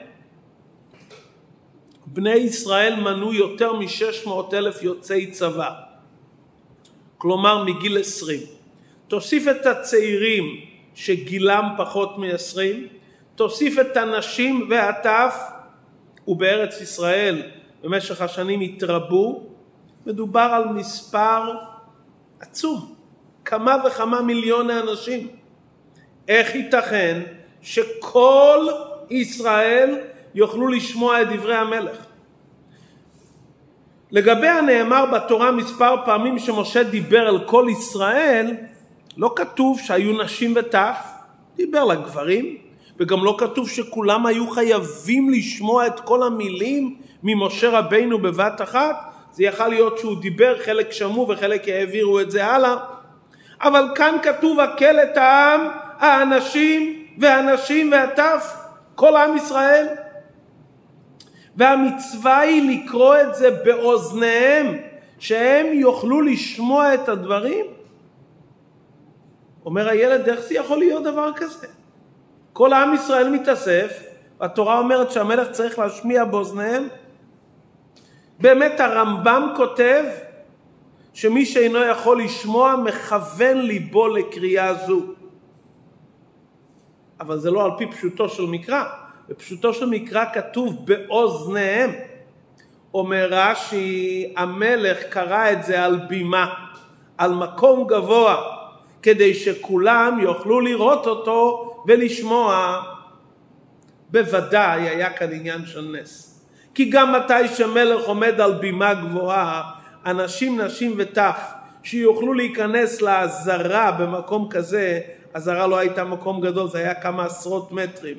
בני 2.07 2.35
ישראל 2.35 3.01
מנו 3.01 3.35
יותר 3.35 3.73
מ-600 3.73 4.31
אלף 4.53 4.83
יוצאי 4.83 5.31
צבא, 5.31 5.71
כלומר 7.19 7.65
מגיל 7.65 7.99
20. 7.99 8.41
תוסיף 9.09 9.49
את 9.49 9.67
הצעירים 9.67 10.45
שגילם 10.95 11.69
פחות 11.79 12.19
מ-20, 12.19 12.59
תוסיף 13.35 13.79
את 13.79 13.97
הנשים 13.97 14.67
והטף, 14.71 15.37
ובארץ 16.29 16.81
ישראל 16.81 17.43
במשך 17.83 18.21
השנים 18.21 18.61
התרבו, 18.61 19.43
מדובר 20.07 20.41
על 20.41 20.69
מספר 20.69 21.55
עצום, 22.41 22.95
כמה 23.45 23.77
וכמה 23.87 24.23
מיליוני 24.23 24.79
אנשים. 24.79 25.29
איך 26.29 26.55
ייתכן 26.55 27.23
שכל 27.63 28.67
ישראל 29.11 29.99
יוכלו 30.35 30.69
לשמוע 30.69 31.23
את 31.23 31.29
דברי 31.29 31.57
המלך? 31.57 31.97
לגבי 34.11 34.49
הנאמר 34.49 35.07
בתורה 35.07 35.51
מספר 35.51 35.95
פעמים 36.05 36.39
שמשה 36.39 36.83
דיבר 36.83 37.29
על 37.29 37.45
כל 37.47 37.67
ישראל, 37.71 38.57
לא 39.17 39.33
כתוב 39.37 39.81
שהיו 39.81 40.23
נשים 40.23 40.53
וטף, 40.57 40.97
דיבר 41.57 41.85
לגברים, 41.85 42.57
וגם 42.99 43.25
לא 43.25 43.37
כתוב 43.39 43.69
שכולם 43.69 44.27
היו 44.27 44.51
חייבים 44.51 45.31
לשמוע 45.31 45.87
את 45.87 46.01
כל 46.01 46.23
המילים 46.23 46.97
ממשה 47.23 47.71
רבינו 47.71 48.19
בבת 48.19 48.63
אחת, 48.63 48.97
זה 49.33 49.45
יכל 49.45 49.69
להיות 49.69 49.99
שהוא 49.99 50.21
דיבר, 50.21 50.59
חלק 50.65 50.93
שמעו 50.93 51.29
וחלק 51.29 51.69
העבירו 51.69 52.21
את 52.21 52.31
זה 52.31 52.47
הלאה. 52.47 52.77
אבל 53.63 53.89
כאן 53.95 54.17
כתוב 54.23 54.61
הקל 54.61 54.99
את 55.03 55.17
העם, 55.17 55.69
האנשים 55.99 57.05
והנשים 57.19 57.93
והטף, 57.93 58.57
כל 58.95 59.17
עם 59.17 59.37
ישראל. 59.37 59.87
והמצווה 61.57 62.39
היא 62.39 62.85
לקרוא 62.85 63.17
את 63.17 63.35
זה 63.35 63.51
באוזניהם, 63.51 64.79
שהם 65.19 65.67
יוכלו 65.73 66.21
לשמוע 66.21 66.95
את 66.95 67.09
הדברים. 67.09 67.67
אומר 69.65 69.89
הילד, 69.89 70.29
איך 70.29 70.41
זה 70.41 70.55
יכול 70.55 70.79
להיות 70.79 71.05
דבר 71.05 71.33
כזה? 71.37 71.67
כל 72.53 72.73
עם 72.73 72.95
ישראל 72.95 73.29
מתאסף, 73.29 74.03
והתורה 74.41 74.79
אומרת 74.79 75.11
שהמלך 75.11 75.51
צריך 75.51 75.79
להשמיע 75.79 76.25
באוזניהם. 76.25 76.89
באמת 78.41 78.81
הרמב"ם 78.81 79.53
כותב 79.57 80.05
שמי 81.15 81.47
שאינו 81.47 81.85
יכול 81.85 82.23
לשמוע 82.23 82.77
מכוון 82.77 83.59
ליבו 83.59 84.09
לקריאה 84.09 84.75
זו. 84.75 85.03
אבל 87.21 87.39
זה 87.39 87.51
לא 87.51 87.65
על 87.65 87.71
פי 87.79 87.87
פשוטו 87.87 88.29
של 88.29 88.47
מקרא. 88.47 88.85
בפשוטו 89.29 89.75
של 89.75 89.87
מקרא 89.87 90.25
כתוב 90.33 90.87
באוזניהם. 90.87 91.91
אומר 92.95 93.29
רש"י, 93.31 94.33
המלך 94.37 94.99
קרא 95.09 95.53
את 95.53 95.65
זה 95.65 95.85
על 95.85 95.97
בימה, 96.09 96.55
על 97.19 97.35
מקום 97.35 97.87
גבוה, 97.87 98.57
כדי 99.03 99.35
שכולם 99.35 100.19
יוכלו 100.23 100.61
לראות 100.61 101.07
אותו 101.07 101.69
ולשמוע. 101.87 102.81
בוודאי 104.09 104.89
היה 104.89 105.13
כאן 105.13 105.33
עניין 105.33 105.67
של 105.67 105.97
נס. 106.01 106.32
כי 106.75 106.85
גם 106.85 107.13
מתי 107.13 107.49
שמלך 107.49 108.05
עומד 108.05 108.41
על 108.41 108.53
בימה 108.53 108.95
גבוהה, 108.95 109.63
אנשים, 110.07 110.61
נשים 110.61 110.95
וטף, 110.97 111.41
שיוכלו 111.83 112.35
להיכנס 112.35 113.03
לעזרה 113.03 113.91
במקום 113.91 114.49
כזה, 114.51 115.01
עזרה 115.35 115.67
לא 115.67 115.79
הייתה 115.79 116.05
מקום 116.05 116.41
גדול, 116.41 116.69
זה 116.69 116.79
היה 116.79 116.95
כמה 116.95 117.25
עשרות 117.25 117.73
מטרים. 117.73 118.17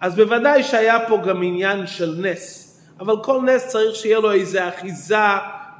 אז 0.00 0.14
בוודאי 0.14 0.62
שהיה 0.62 1.08
פה 1.08 1.16
גם 1.16 1.42
עניין 1.42 1.86
של 1.86 2.14
נס, 2.18 2.66
אבל 3.00 3.14
כל 3.22 3.40
נס 3.40 3.66
צריך 3.66 3.94
שיהיה 3.96 4.18
לו 4.18 4.32
איזה 4.32 4.68
אחיזה 4.68 5.16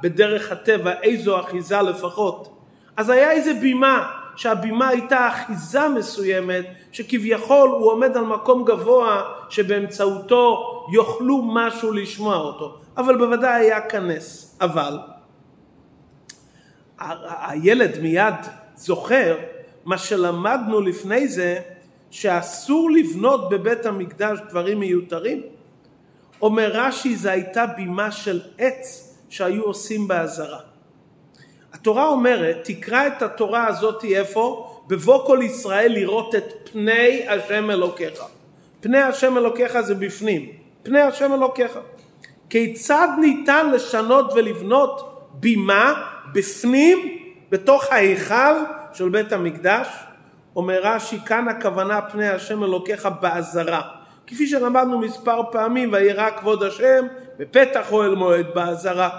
בדרך 0.01 0.51
הטבע, 0.51 0.91
איזו 1.03 1.39
אחיזה 1.39 1.81
לפחות. 1.81 2.57
אז 2.97 3.09
היה 3.09 3.31
איזה 3.31 3.53
בימה, 3.53 4.11
שהבימה 4.35 4.87
הייתה 4.87 5.27
אחיזה 5.27 5.89
מסוימת, 5.89 6.65
שכביכול 6.91 7.69
הוא 7.69 7.91
עומד 7.91 8.17
על 8.17 8.23
מקום 8.23 8.65
גבוה, 8.65 9.21
שבאמצעותו 9.49 10.80
יוכלו 10.91 11.41
משהו 11.41 11.91
לשמוע 11.91 12.37
אותו. 12.37 12.77
אבל 12.97 13.17
בוודאי 13.17 13.61
היה 13.61 13.81
כנס. 13.81 14.57
אבל 14.61 14.97
הילד 17.47 17.99
מיד 18.01 18.35
זוכר 18.75 19.37
מה 19.85 19.97
שלמדנו 19.97 20.81
לפני 20.81 21.27
זה, 21.27 21.59
שאסור 22.11 22.91
לבנות 22.91 23.49
בבית 23.49 23.85
המקדש 23.85 24.39
דברים 24.49 24.79
מיותרים. 24.79 25.41
אומר 26.41 26.71
רש"י, 26.73 27.15
זו 27.15 27.29
הייתה 27.29 27.65
בימה 27.65 28.11
של 28.11 28.41
עץ 28.57 29.15
שהיו 29.29 29.63
עושים 29.63 30.07
באזהרה. 30.07 30.59
התורה 31.73 32.07
אומרת, 32.07 32.57
תקרא 32.63 33.07
את 33.07 33.21
התורה 33.21 33.67
הזאת 33.67 34.03
איפה? 34.03 34.67
בבוא 34.87 35.27
כל 35.27 35.39
ישראל 35.43 35.91
לראות 35.91 36.35
את 36.35 36.69
פני 36.71 37.27
השם 37.27 37.71
אלוקיך. 37.71 38.23
פני 38.79 38.97
השם 38.97 39.37
אלוקיך 39.37 39.81
זה 39.81 39.95
בפנים. 39.95 40.60
פני 40.83 41.01
השם 41.01 41.33
אלוקיך. 41.33 41.79
כיצד 42.49 43.07
ניתן 43.21 43.71
לשנות 43.71 44.33
ולבנות 44.35 45.27
בימה 45.33 45.93
בפנים, 46.33 47.17
בתוך 47.49 47.85
ההיכל 47.91 48.53
של 48.93 49.09
בית 49.09 49.31
המקדש? 49.31 49.87
אומר 50.55 50.79
רש"י, 50.83 51.19
כאן 51.25 51.47
הכוונה 51.47 52.01
פני 52.01 52.29
השם 52.29 52.63
אלוקיך 52.63 53.05
באזהרה. 53.21 53.81
כפי 54.27 54.47
שלמדנו 54.47 54.99
מספר 54.99 55.41
פעמים, 55.51 55.93
וירא 55.93 56.29
כבוד 56.39 56.63
השם 56.63 57.05
בפתח 57.39 57.91
אוהל 57.91 58.15
מועד 58.15 58.45
באזהרה. 58.55 59.09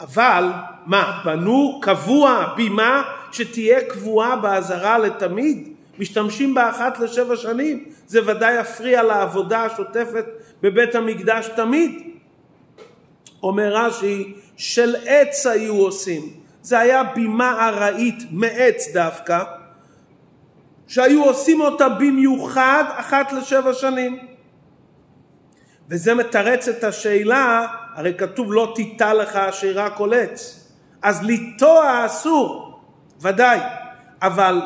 אבל 0.00 0.44
מה, 0.86 1.22
בנו 1.24 1.80
קבוע 1.82 2.54
בימה 2.56 3.02
שתהיה 3.32 3.80
קבועה 3.80 4.36
באזהרה 4.36 4.98
לתמיד? 4.98 5.72
משתמשים 5.98 6.54
בה 6.54 6.70
אחת 6.70 6.98
לשבע 6.98 7.36
שנים? 7.36 7.84
זה 8.06 8.20
ודאי 8.26 8.60
יפריע 8.60 9.02
לעבודה 9.02 9.64
השוטפת 9.64 10.24
בבית 10.62 10.94
המקדש 10.94 11.48
תמיד. 11.56 12.02
אומר 13.42 13.76
רש"י, 13.76 14.34
של 14.56 14.96
עץ 15.06 15.46
היו 15.46 15.76
עושים. 15.76 16.22
זה 16.62 16.78
היה 16.78 17.02
בימה 17.04 17.68
ארעית 17.68 18.22
מעץ 18.30 18.88
דווקא, 18.94 19.44
שהיו 20.86 21.24
עושים 21.24 21.60
אותה 21.60 21.88
במיוחד 21.88 22.84
אחת 22.96 23.32
לשבע 23.32 23.74
שנים. 23.74 24.18
וזה 25.88 26.14
מתרץ 26.14 26.68
את 26.68 26.84
השאלה, 26.84 27.66
הרי 27.94 28.14
כתוב 28.18 28.52
לא 28.52 28.72
תיטע 28.74 29.14
לך 29.14 29.36
אשירה 29.36 29.90
כל 29.90 30.14
עץ. 30.14 30.68
אז 31.02 31.22
לטוע 31.22 32.06
אסור, 32.06 32.80
ודאי, 33.20 33.60
אבל 34.22 34.60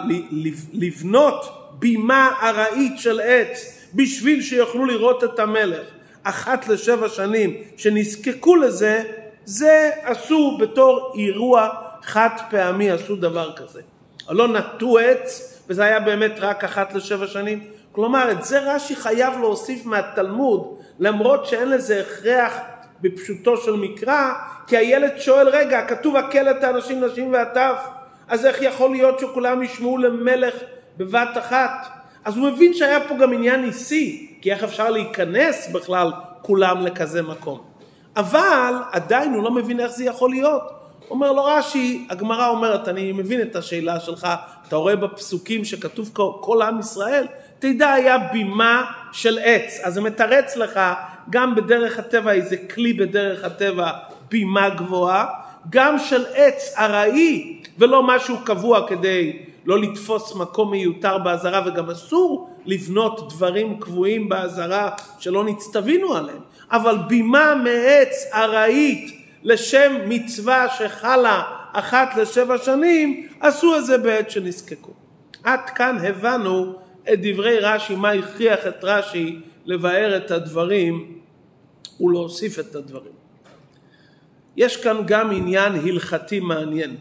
לבנות 0.72 1.72
בימה 1.78 2.30
ארעית 2.42 2.98
של 2.98 3.20
עץ 3.20 3.80
בשביל 3.94 4.42
שיוכלו 4.42 4.84
לראות 4.84 5.24
את 5.24 5.38
המלך 5.38 5.86
אחת 6.22 6.68
לשבע 6.68 7.08
שנים 7.08 7.54
שנזקקו 7.76 8.56
לזה, 8.56 9.02
זה 9.44 9.90
אסור 10.02 10.58
בתור 10.58 11.12
אירוע 11.18 11.68
חד 12.02 12.28
פעמי, 12.50 12.90
עשו 12.90 13.16
דבר 13.16 13.52
כזה. 13.56 13.80
לא 14.28 14.48
נטו 14.48 14.98
עץ, 14.98 15.60
וזה 15.68 15.84
היה 15.84 16.00
באמת 16.00 16.32
רק 16.38 16.64
אחת 16.64 16.94
לשבע 16.94 17.26
שנים. 17.26 17.64
כלומר, 17.92 18.30
את 18.30 18.44
זה 18.44 18.74
רש"י 18.74 18.96
חייב 18.96 19.34
להוסיף 19.40 19.86
מהתלמוד, 19.86 20.78
למרות 20.98 21.46
שאין 21.46 21.68
לזה 21.68 22.00
הכרח 22.00 22.58
בפשוטו 23.00 23.56
של 23.56 23.72
מקרא, 23.72 24.32
כי 24.66 24.76
הילד 24.76 25.12
שואל, 25.18 25.48
רגע, 25.48 25.86
כתוב 25.86 26.16
הקל 26.16 26.50
את 26.50 26.64
האנשים, 26.64 27.04
נשים 27.04 27.32
והטף, 27.32 27.78
אז 28.28 28.46
איך 28.46 28.62
יכול 28.62 28.90
להיות 28.90 29.18
שכולם 29.18 29.62
ישמעו 29.62 29.98
למלך 29.98 30.54
בבת 30.96 31.38
אחת? 31.38 31.86
אז 32.24 32.36
הוא 32.36 32.48
מבין 32.48 32.74
שהיה 32.74 33.08
פה 33.08 33.14
גם 33.14 33.32
עניין 33.32 33.62
ניסי, 33.62 34.36
כי 34.42 34.52
איך 34.52 34.64
אפשר 34.64 34.90
להיכנס 34.90 35.70
בכלל 35.72 36.12
כולם 36.42 36.86
לכזה 36.86 37.22
מקום. 37.22 37.60
אבל 38.16 38.74
עדיין 38.92 39.34
הוא 39.34 39.42
לא 39.42 39.50
מבין 39.50 39.80
איך 39.80 39.90
זה 39.90 40.04
יכול 40.04 40.30
להיות. 40.30 40.62
אומר 41.10 41.32
לו 41.32 41.44
רש"י, 41.44 42.06
הגמרא 42.10 42.48
אומרת, 42.48 42.88
אני 42.88 43.12
מבין 43.12 43.40
את 43.40 43.56
השאלה 43.56 44.00
שלך, 44.00 44.28
אתה 44.68 44.76
רואה 44.76 44.96
בפסוקים 44.96 45.64
שכתוב 45.64 46.10
כל 46.40 46.62
עם 46.62 46.80
ישראל, 46.80 47.26
תדע 47.58 47.92
היה 47.92 48.18
בימה 48.18 48.84
של 49.12 49.38
עץ, 49.42 49.80
אז 49.82 49.94
זה 49.94 50.00
מתרץ 50.00 50.56
לך 50.56 50.80
גם 51.30 51.54
בדרך 51.54 51.98
הטבע 51.98 52.32
איזה 52.32 52.56
כלי 52.56 52.92
בדרך 52.92 53.44
הטבע 53.44 53.90
בימה 54.30 54.68
גבוהה, 54.68 55.26
גם 55.70 55.98
של 55.98 56.24
עץ 56.34 56.74
ארעי 56.78 57.62
ולא 57.78 58.02
משהו 58.02 58.36
קבוע 58.44 58.88
כדי 58.88 59.38
לא 59.64 59.80
לתפוס 59.80 60.34
מקום 60.34 60.70
מיותר 60.70 61.18
באזהרה 61.18 61.62
וגם 61.66 61.90
אסור 61.90 62.50
לבנות 62.66 63.32
דברים 63.32 63.80
קבועים 63.80 64.28
באזהרה 64.28 64.90
שלא 65.18 65.44
נצטווינו 65.44 66.14
עליהם 66.14 66.40
אבל 66.70 66.98
בימה 67.08 67.54
מעץ 67.54 68.26
ארעית 68.34 69.10
לשם 69.42 69.92
מצווה 70.08 70.68
שחלה 70.68 71.42
אחת 71.72 72.16
לשבע 72.16 72.58
שנים 72.58 73.28
עשו 73.40 73.76
את 73.76 73.86
זה 73.86 73.98
בעת 73.98 74.30
שנזקקו. 74.30 74.92
עד 75.44 75.60
כאן 75.74 75.96
הבנו 76.02 76.74
את 77.12 77.18
דברי 77.22 77.58
רש"י 77.58 77.94
מה 77.94 78.10
הכריח 78.10 78.66
את 78.66 78.84
רש"י 78.84 79.40
לבאר 79.64 80.16
את 80.16 80.30
הדברים 80.30 81.18
ולהוסיף 82.00 82.58
את 82.58 82.74
הדברים. 82.74 83.25
יש 84.56 84.76
כאן 84.76 84.96
גם 85.06 85.30
עניין 85.30 85.72
הלכתי 85.72 86.40
מעניין. 86.40 86.96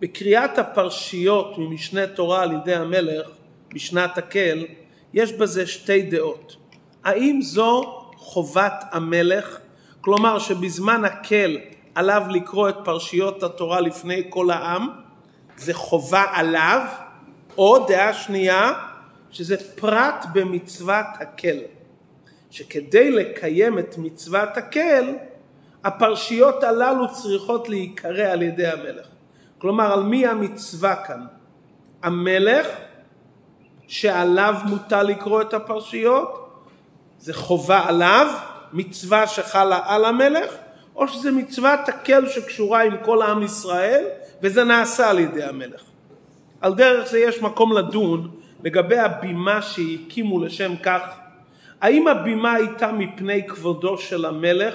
בקריאת 0.00 0.58
הפרשיות 0.58 1.58
ממשנה 1.58 2.06
תורה 2.06 2.42
על 2.42 2.52
ידי 2.52 2.74
המלך 2.74 3.28
בשנת 3.74 4.18
הקל 4.18 4.66
יש 5.14 5.32
בזה 5.32 5.66
שתי 5.66 6.02
דעות. 6.02 6.56
האם 7.04 7.42
זו 7.42 7.82
חובת 8.16 8.84
המלך, 8.92 9.58
כלומר 10.00 10.38
שבזמן 10.38 11.04
הקל 11.04 11.58
עליו 11.94 12.22
לקרוא 12.30 12.68
את 12.68 12.76
פרשיות 12.84 13.42
התורה 13.42 13.80
לפני 13.80 14.22
כל 14.28 14.50
העם, 14.50 14.88
זה 15.56 15.74
חובה 15.74 16.24
עליו, 16.32 16.86
או 17.58 17.86
דעה 17.86 18.14
שנייה, 18.14 18.72
שזה 19.30 19.56
פרט 19.74 20.26
במצוות 20.32 21.06
הקל, 21.20 21.58
שכדי 22.50 23.10
לקיים 23.10 23.78
את 23.78 23.98
מצוות 23.98 24.56
הקל, 24.56 25.14
הפרשיות 25.84 26.64
הללו 26.64 27.12
צריכות 27.12 27.68
להיקרא 27.68 28.24
על 28.24 28.42
ידי 28.42 28.66
המלך. 28.66 29.06
כלומר, 29.58 29.92
על 29.92 30.02
מי 30.02 30.26
המצווה 30.26 30.96
כאן? 30.96 31.26
המלך, 32.02 32.66
שעליו 33.88 34.54
מוטל 34.64 35.02
לקרוא 35.02 35.42
את 35.42 35.54
הפרשיות, 35.54 36.50
זה 37.18 37.34
חובה 37.34 37.88
עליו, 37.88 38.26
מצווה 38.72 39.26
שחלה 39.26 39.80
על 39.84 40.04
המלך, 40.04 40.54
או 40.96 41.08
שזה 41.08 41.32
מצוות 41.32 41.88
הקל 41.88 42.28
שקשורה 42.28 42.82
עם 42.82 42.96
כל 43.04 43.22
העם 43.22 43.42
ישראל, 43.42 44.04
וזה 44.42 44.64
נעשה 44.64 45.10
על 45.10 45.18
ידי 45.18 45.42
המלך. 45.44 45.80
על 46.60 46.74
דרך 46.74 47.08
זה 47.08 47.18
יש 47.18 47.42
מקום 47.42 47.72
לדון 47.72 48.30
לגבי 48.64 48.98
הבימה 48.98 49.62
שהקימו 49.62 50.44
לשם 50.44 50.76
כך. 50.82 51.02
האם 51.80 52.08
הבימה 52.08 52.52
הייתה 52.52 52.92
מפני 52.92 53.48
כבודו 53.48 53.98
של 53.98 54.24
המלך, 54.24 54.74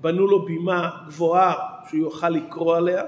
בנו 0.00 0.26
לו 0.26 0.44
בימה 0.44 0.90
גבוהה 1.06 1.54
שהוא 1.88 2.00
יוכל 2.00 2.28
לקרוא 2.28 2.76
עליה, 2.76 3.02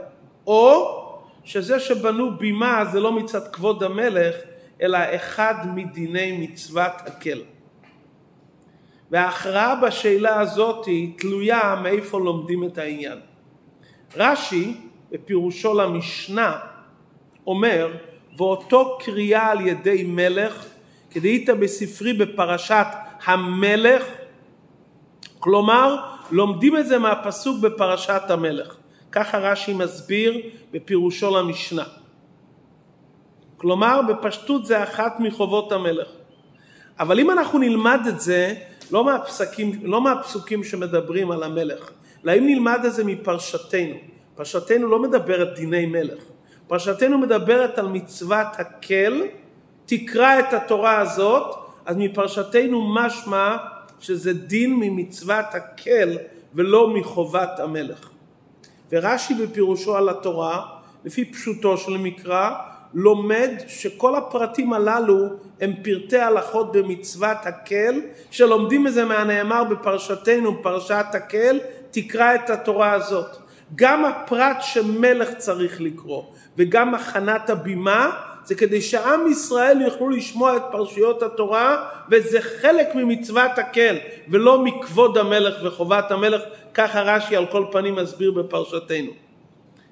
או 0.47 0.97
שזה 1.45 1.81
שבנו 1.81 2.37
בימה 2.37 2.85
זה 2.85 3.01
לא 3.01 3.13
מצד 3.13 3.49
כבוד 3.53 3.83
המלך, 3.83 4.37
אלא 4.83 4.99
אחד 4.99 5.55
מדיני 5.75 6.47
מצוות 6.47 6.93
הקל. 7.07 7.43
וההכרעה 9.11 9.75
בשאלה 9.77 10.41
הזאת 10.41 10.87
היא 10.87 11.19
תלויה 11.19 11.81
מאיפה 11.83 12.19
לומדים 12.21 12.65
את 12.65 12.79
העניין. 12.79 13.19
רש"י 14.17 14.75
בפירושו 15.11 15.75
למשנה 15.75 16.59
אומר 17.47 17.93
ואותו 18.37 18.99
קריאה 19.01 19.51
על 19.51 19.67
ידי 19.67 20.05
מלך 20.07 20.67
כדאית 21.11 21.49
בספרי 21.49 22.13
בפרשת 22.13 22.87
המלך 23.25 24.05
כלומר 25.39 25.97
לומדים 26.31 26.77
את 26.77 26.87
זה 26.87 26.99
מהפסוק 26.99 27.61
בפרשת 27.61 28.23
המלך. 28.29 28.77
ככה 29.13 29.39
רש"י 29.39 29.75
מסביר 29.75 30.41
בפירושו 30.73 31.37
למשנה. 31.37 31.85
כלומר 33.57 34.01
בפשטות 34.09 34.67
זה 34.67 34.83
אחת 34.83 35.21
מחובות 35.21 35.73
המלך. 35.73 36.09
אבל 37.01 37.21
אם 37.21 37.31
אנחנו 37.31 37.59
נלמד 37.59 38.01
את 38.09 38.21
זה 38.21 38.55
לא 38.91 39.05
מהפסקים, 39.05 39.81
לא 39.83 40.01
מהפסוקים 40.01 40.65
שמדברים 40.65 41.31
על 41.31 41.43
המלך, 41.43 41.91
אלא 42.25 42.33
אם 42.39 42.47
נלמד 42.47 42.81
את 42.87 42.93
זה 42.93 43.05
מפרשתנו. 43.05 43.95
פרשתנו 44.35 44.89
לא 44.89 45.03
מדברת 45.03 45.55
דיני 45.55 45.87
מלך, 45.87 46.23
פרשתנו 46.67 47.19
מדברת 47.19 47.79
על 47.79 47.89
מצוות 47.89 48.47
הקל, 48.59 49.23
תקרא 49.87 50.39
את 50.39 50.53
התורה 50.53 50.99
הזאת, 50.99 51.55
אז 51.87 51.97
מפרשתנו 51.97 52.95
משמע 52.95 53.57
שזה 54.01 54.33
דין 54.33 54.77
ממצוות 54.77 55.47
הקל 55.53 56.19
ולא 56.55 56.95
מחובת 56.95 57.61
המלך. 57.61 58.11
ורש"י 58.93 59.35
בפירושו 59.35 59.97
על 59.97 60.09
התורה, 60.09 60.67
לפי 61.05 61.25
פשוטו 61.25 61.77
של 61.77 61.97
מקרא, 61.97 62.51
לומד 62.95 63.51
שכל 63.69 64.17
הפרטים 64.17 64.73
הללו 64.73 65.27
הם 65.61 65.73
פרטי 65.83 66.19
הלכות 66.19 66.73
במצוות 66.73 67.39
הקל, 67.43 68.01
שלומדים 68.31 68.87
את 68.87 68.93
זה 68.93 69.05
מהנאמר 69.05 69.65
בפרשתנו, 69.65 70.63
פרשת 70.63 71.07
הקל, 71.15 71.59
תקרא 71.91 72.35
את 72.35 72.51
התורה 72.51 72.93
הזאת. 72.93 73.37
גם 73.75 74.05
הפרט 74.05 74.57
שמלך 74.61 75.31
צריך 75.37 75.81
לקרוא 75.81 76.23
וגם 76.57 76.95
הכנת 76.95 77.51
הבימה 77.51 78.11
זה 78.51 78.55
כדי 78.55 78.81
שעם 78.81 79.27
ישראל 79.31 79.81
יוכלו 79.81 80.09
לשמוע 80.09 80.57
את 80.57 80.63
פרשיות 80.71 81.23
התורה 81.23 81.89
וזה 82.11 82.41
חלק 82.41 82.95
ממצוות 82.95 83.51
הקל 83.57 83.97
ולא 84.29 84.65
מכבוד 84.65 85.19
המלך 85.19 85.55
וחובת 85.65 86.11
המלך 86.11 86.43
ככה 86.75 87.03
רש"י 87.03 87.37
על 87.37 87.47
כל 87.47 87.65
פנים 87.73 87.95
מסביר 87.95 88.33
בפרשתנו. 88.33 89.11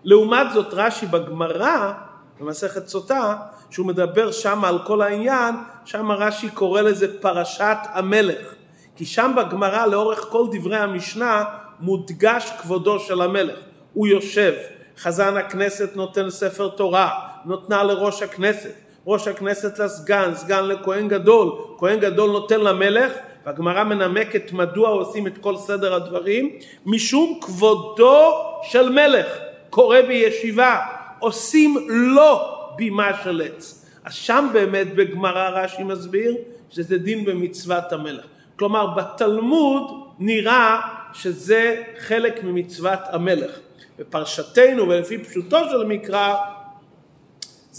לעומת 0.05 0.47
זאת 0.55 0.67
רש"י 0.73 1.07
בגמרא 1.07 1.93
במסכת 2.41 2.89
סוטה, 2.89 3.37
שהוא 3.71 3.87
מדבר 3.87 4.33
שם 4.33 4.65
על 4.65 4.79
כל 4.87 5.03
העניין, 5.03 5.55
שם 5.85 6.13
רש"י 6.13 6.51
קורא 6.51 6.81
לזה 6.81 7.21
פרשת 7.21 7.79
המלך. 7.93 8.55
כי 8.97 9.07
שם 9.07 9.33
בגמרא 9.37 9.87
לאורך 9.87 10.19
כל 10.19 10.47
דברי 10.53 10.79
המשנה 10.79 11.45
מודגש 11.81 12.53
כבודו 12.61 12.99
של 12.99 13.21
המלך. 13.21 13.59
הוא 13.93 14.07
יושב, 14.07 14.53
חזן 14.99 15.37
הכנסת 15.37 15.97
נותן 15.97 16.31
ספר 16.31 16.69
תורה, 16.69 17.11
נותנה 17.45 17.83
לראש 17.83 18.23
הכנסת, 18.23 18.73
ראש 19.07 19.29
הכנסת 19.29 19.79
לסגן, 19.79 20.35
סגן 20.35 20.65
לכהן 20.65 21.09
גדול, 21.09 21.53
כהן 21.79 22.01
גדול 22.01 22.31
נותן 22.31 22.61
למלך, 22.61 23.13
והגמרא 23.47 23.85
מנמקת 23.85 24.53
מדוע 24.53 24.89
עושים 24.89 25.27
את 25.27 25.39
כל 25.39 25.57
סדר 25.57 25.95
הדברים, 25.95 26.59
משום 26.87 27.39
כבודו 27.43 28.33
של 28.63 28.89
מלך, 28.89 29.39
קורא 29.71 30.01
בישיבה, 30.01 30.79
עושים 31.19 31.87
לו 31.89 32.41
בימה 32.77 33.11
של 33.25 33.43
עץ. 33.45 33.87
אז 34.05 34.15
שם 34.15 34.49
באמת 34.53 34.95
בגמרא 34.95 35.49
רש"י 35.49 35.83
מסביר 35.83 36.35
שזה 36.71 36.99
דין 36.99 37.25
במצוות 37.25 37.93
המלך. 37.93 38.25
כלומר 38.57 38.87
בתלמוד 38.87 39.83
נראה 40.19 40.81
שזה 41.13 41.83
חלק 41.99 42.45
ממצוות 42.45 43.01
המלך. 43.13 43.51
בפרשתנו 43.99 44.89
ולפי 44.89 45.19
פשוטו 45.19 45.59
של 45.71 45.85
מקרא 45.85 46.35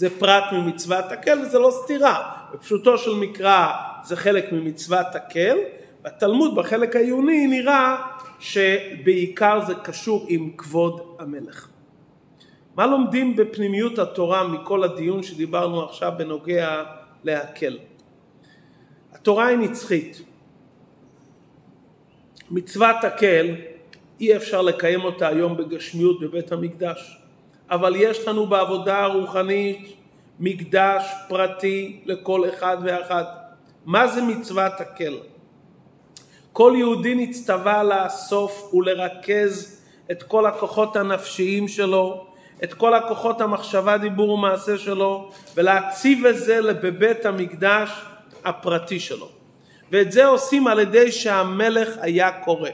זה 0.00 0.18
פרט 0.18 0.44
ממצוות 0.52 1.04
הקל 1.12 1.38
וזה 1.38 1.58
לא 1.58 1.70
סתירה. 1.70 2.32
בפשוטו 2.54 2.98
של 2.98 3.14
מקרא 3.14 3.72
זה 4.04 4.16
חלק 4.16 4.52
ממצוות 4.52 5.06
הקל, 5.14 5.56
בתלמוד 6.02 6.54
בחלק 6.54 6.96
העיוני 6.96 7.46
נראה 7.46 8.06
שבעיקר 8.38 9.60
זה 9.66 9.74
קשור 9.74 10.26
עם 10.28 10.50
כבוד 10.56 11.16
המלך. 11.18 11.68
מה 12.76 12.86
לומדים 12.86 13.36
בפנימיות 13.36 13.98
התורה 13.98 14.48
מכל 14.48 14.84
הדיון 14.84 15.22
שדיברנו 15.22 15.84
עכשיו 15.84 16.12
בנוגע 16.16 16.84
להקל? 17.24 17.78
התורה 19.12 19.46
היא 19.46 19.58
נצחית. 19.58 20.22
מצוות 22.50 23.04
הקל 23.04 23.54
אי 24.20 24.36
אפשר 24.36 24.62
לקיים 24.62 25.04
אותה 25.04 25.28
היום 25.28 25.56
בגשמיות 25.56 26.20
בבית 26.20 26.52
המקדש, 26.52 27.19
אבל 27.70 27.96
יש 27.96 28.28
לנו 28.28 28.46
בעבודה 28.46 28.98
הרוחנית 28.98 29.96
מקדש 30.40 31.04
פרטי 31.28 32.00
לכל 32.06 32.48
אחד 32.48 32.76
ואחד. 32.84 33.24
מה 33.86 34.06
זה 34.06 34.22
מצוות 34.22 34.80
הקל? 34.80 35.16
כל 36.52 36.72
יהודי 36.76 37.14
נצטווה 37.14 37.82
לאסוף 37.82 38.74
ולרכז 38.74 39.80
את 40.10 40.22
כל 40.22 40.46
הכוחות 40.46 40.96
הנפשיים 40.96 41.68
שלו 41.68 42.26
את 42.64 42.74
כל 42.74 42.94
הכוחות 42.94 43.40
המחשבה, 43.40 43.98
דיבור 43.98 44.30
ומעשה 44.30 44.78
שלו 44.78 45.30
ולהציב 45.54 46.26
את 46.26 46.38
זה 46.38 46.72
בבית 46.72 47.26
המקדש 47.26 47.90
הפרטי 48.44 49.00
שלו. 49.00 49.28
ואת 49.92 50.12
זה 50.12 50.26
עושים 50.26 50.66
על 50.66 50.80
ידי 50.80 51.12
שהמלך 51.12 51.88
היה 52.00 52.30
קורא. 52.32 52.70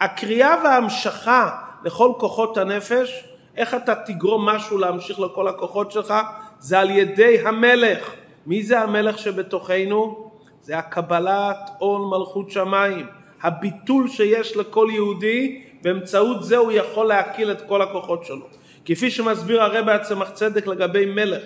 הקריאה 0.00 0.56
וההמשכה 0.64 1.50
לכל 1.84 2.12
כוחות 2.18 2.58
הנפש, 2.58 3.24
איך 3.56 3.74
אתה 3.74 3.94
תגרום 3.94 4.48
משהו 4.48 4.78
להמשיך 4.78 5.20
לכל 5.20 5.48
הכוחות 5.48 5.92
שלך? 5.92 6.14
זה 6.58 6.80
על 6.80 6.90
ידי 6.90 7.38
המלך. 7.44 8.10
מי 8.46 8.62
זה 8.62 8.80
המלך 8.80 9.18
שבתוכנו? 9.18 10.30
זה 10.62 10.78
הקבלת 10.78 11.70
עול 11.78 12.18
מלכות 12.18 12.50
שמיים. 12.50 13.06
הביטול 13.42 14.08
שיש 14.08 14.56
לכל 14.56 14.88
יהודי, 14.92 15.62
באמצעות 15.82 16.44
זה 16.44 16.56
הוא 16.56 16.72
יכול 16.72 17.06
להקיל 17.06 17.50
את 17.50 17.60
כל 17.60 17.82
הכוחות 17.82 18.24
שלו. 18.24 18.46
כפי 18.84 19.10
שמסביר 19.10 19.62
הרב 19.62 19.88
הצמח 19.88 20.30
צדק 20.30 20.66
לגבי 20.66 21.06
מלך. 21.06 21.42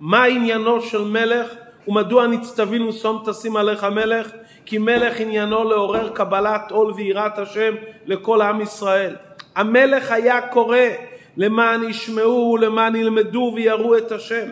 מה 0.00 0.24
עניינו 0.24 0.80
של 0.80 1.04
מלך 1.04 1.54
ומדוע 1.88 2.26
נצטווינו 2.26 2.92
שום 2.92 3.22
תשים 3.26 3.56
עליך 3.56 3.84
מלך? 3.84 4.30
כי 4.66 4.78
מלך 4.78 5.20
עניינו 5.20 5.64
לעורר 5.64 6.08
קבלת 6.08 6.70
עול 6.70 6.92
ויראת 6.92 7.38
השם 7.38 7.74
לכל 8.06 8.42
עם 8.42 8.60
ישראל. 8.60 9.16
המלך 9.56 10.10
היה 10.10 10.40
קורא 10.40 10.78
למען 11.36 11.84
ישמעו 11.84 12.52
ולמען 12.54 12.96
ילמדו 12.96 13.52
ויראו 13.54 13.98
את 13.98 14.12
השם. 14.12 14.48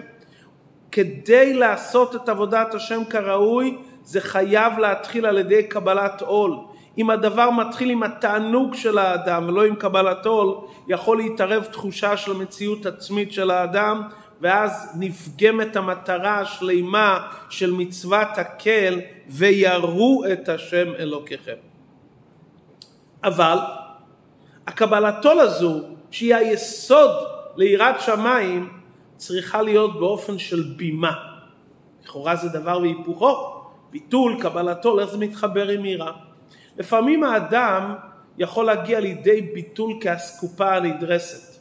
כדי 0.93 1.55
לעשות 1.55 2.17
את 2.17 2.29
עבודת 2.29 2.75
השם 2.75 3.05
כראוי 3.11 3.77
זה 4.05 4.21
חייב 4.21 4.79
להתחיל 4.79 5.27
על 5.27 5.39
ידי 5.39 5.63
קבלת 5.63 6.23
עול. 6.23 6.57
אם 6.99 7.11
הדבר 7.11 7.51
מתחיל 7.51 7.91
עם 7.91 8.03
התענוג 8.03 8.75
של 8.75 8.99
האדם 8.99 9.49
ולא 9.49 9.65
עם 9.65 9.75
קבלת 9.75 10.27
עול, 10.27 10.57
יכול 10.89 11.17
להתערב 11.17 11.65
תחושה 11.65 12.17
של 12.17 12.33
מציאות 12.33 12.87
עצמית 12.87 13.33
של 13.33 13.51
האדם 13.51 14.03
ואז 14.41 14.97
נפגמת 14.99 15.77
המטרה 15.77 16.41
השלימה 16.41 17.27
של 17.49 17.73
מצוות 17.73 18.29
הקל 18.37 19.01
ויראו 19.29 20.23
את 20.33 20.49
השם 20.49 20.95
אלוקיכם. 20.99 21.57
אבל 23.25 23.59
הקבלת 24.67 25.25
עול 25.25 25.41
הזו 25.41 25.83
שהיא 26.11 26.35
היסוד 26.35 27.11
ליראת 27.57 28.01
שמיים 28.01 28.69
צריכה 29.17 29.63
להיות 29.63 29.99
באופן 29.99 30.39
של 30.39 30.63
בימה. 30.77 31.13
לכאורה 32.05 32.37
זה 32.37 32.49
דבר 32.49 32.79
והיפוכו, 32.83 33.63
ביטול, 33.91 34.37
קבלתו, 34.41 35.01
איך 35.01 35.11
זה 35.11 35.19
מתחבר 35.19 35.69
עם 35.69 35.85
יראה. 35.85 36.13
לפעמים 36.79 37.25
האדם 37.25 37.95
יכול 38.39 38.67
להגיע 38.67 39.01
לידי 39.01 39.41
ביטול 39.41 39.93
כאסקופה 40.01 40.77
הנדרסת. 40.77 41.59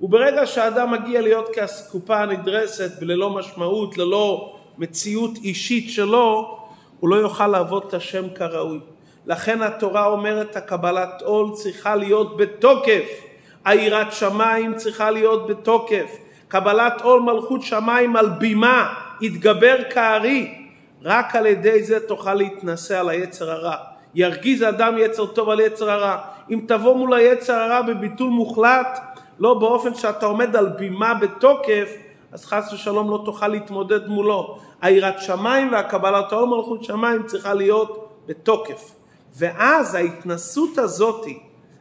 וברגע 0.00 0.46
שהאדם 0.46 0.90
מגיע 0.90 1.20
להיות 1.20 1.48
כאסקופה 1.54 2.22
הנדרסת 2.22 2.90
וללא 3.00 3.30
משמעות, 3.30 3.98
ללא 3.98 4.56
מציאות 4.78 5.30
אישית 5.44 5.90
שלו, 5.90 6.58
הוא 7.00 7.10
לא 7.10 7.16
יוכל 7.16 7.46
לעבוד 7.46 7.84
את 7.88 7.94
השם 7.94 8.34
כראוי. 8.34 8.80
לכן 9.26 9.62
התורה 9.62 10.06
אומרת 10.06 10.56
הקבלת 10.56 11.22
עול 11.22 11.50
צריכה 11.54 11.96
להיות 11.96 12.36
בתוקף, 12.36 13.29
היראת 13.64 14.12
שמיים 14.12 14.74
צריכה 14.74 15.10
להיות 15.10 15.46
בתוקף, 15.46 16.16
קבלת 16.48 17.00
עול 17.00 17.20
מלכות 17.20 17.62
שמיים 17.62 18.16
על 18.16 18.28
בימה, 18.28 18.94
יתגבר 19.20 19.76
כארי, 19.90 20.54
רק 21.02 21.36
על 21.36 21.46
ידי 21.46 21.82
זה 21.82 22.00
תוכל 22.00 22.34
להתנשא 22.34 23.00
על 23.00 23.08
היצר 23.08 23.50
הרע. 23.50 23.76
ירגיז 24.14 24.62
אדם 24.62 24.94
יצר 24.98 25.26
טוב 25.26 25.48
על 25.48 25.60
יצר 25.60 25.90
הרע. 25.90 26.16
אם 26.50 26.60
תבוא 26.68 26.96
מול 26.96 27.14
היצר 27.14 27.54
הרע 27.54 27.82
בביטול 27.82 28.30
מוחלט, 28.30 28.98
לא 29.38 29.54
באופן 29.54 29.94
שאתה 29.94 30.26
עומד 30.26 30.56
על 30.56 30.68
בימה 30.68 31.14
בתוקף, 31.14 31.90
אז 32.32 32.44
חס 32.44 32.72
ושלום 32.72 33.10
לא 33.10 33.22
תוכל 33.24 33.48
להתמודד 33.48 34.08
מולו. 34.08 34.58
היראת 34.82 35.22
שמיים 35.22 35.72
והקבלת 35.72 36.32
העול 36.32 36.48
מלכות 36.48 36.84
שמיים 36.84 37.22
צריכה 37.22 37.54
להיות 37.54 38.08
בתוקף. 38.26 38.94
ואז 39.36 39.94
ההתנסות 39.94 40.78
הזאתי, 40.78 41.38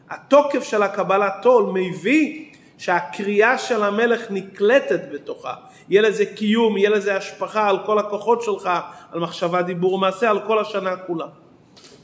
התוקף 0.10 0.64
של 0.64 0.84
הקבלת 0.84 1.46
עול 1.46 1.72
מביא 1.74 2.46
שהקריאה 2.78 3.58
של 3.58 3.84
המלך 3.84 4.22
נקלטת 4.30 5.02
בתוכה. 5.14 5.54
יהיה 5.90 6.02
לזה 6.02 6.26
קיום, 6.26 6.78
יהיה 6.78 6.90
לזה 6.90 7.18
השפחה 7.18 7.70
על 7.70 7.78
כל 7.86 8.00
הכוחות 8.00 8.42
שלך, 8.42 8.70
על 9.12 9.20
מחשבה, 9.20 9.62
דיבור 9.62 9.94
ומעשה, 9.94 10.30
על 10.30 10.40
כל 10.40 10.60
השנה 10.60 10.96
כולה. 10.96 11.26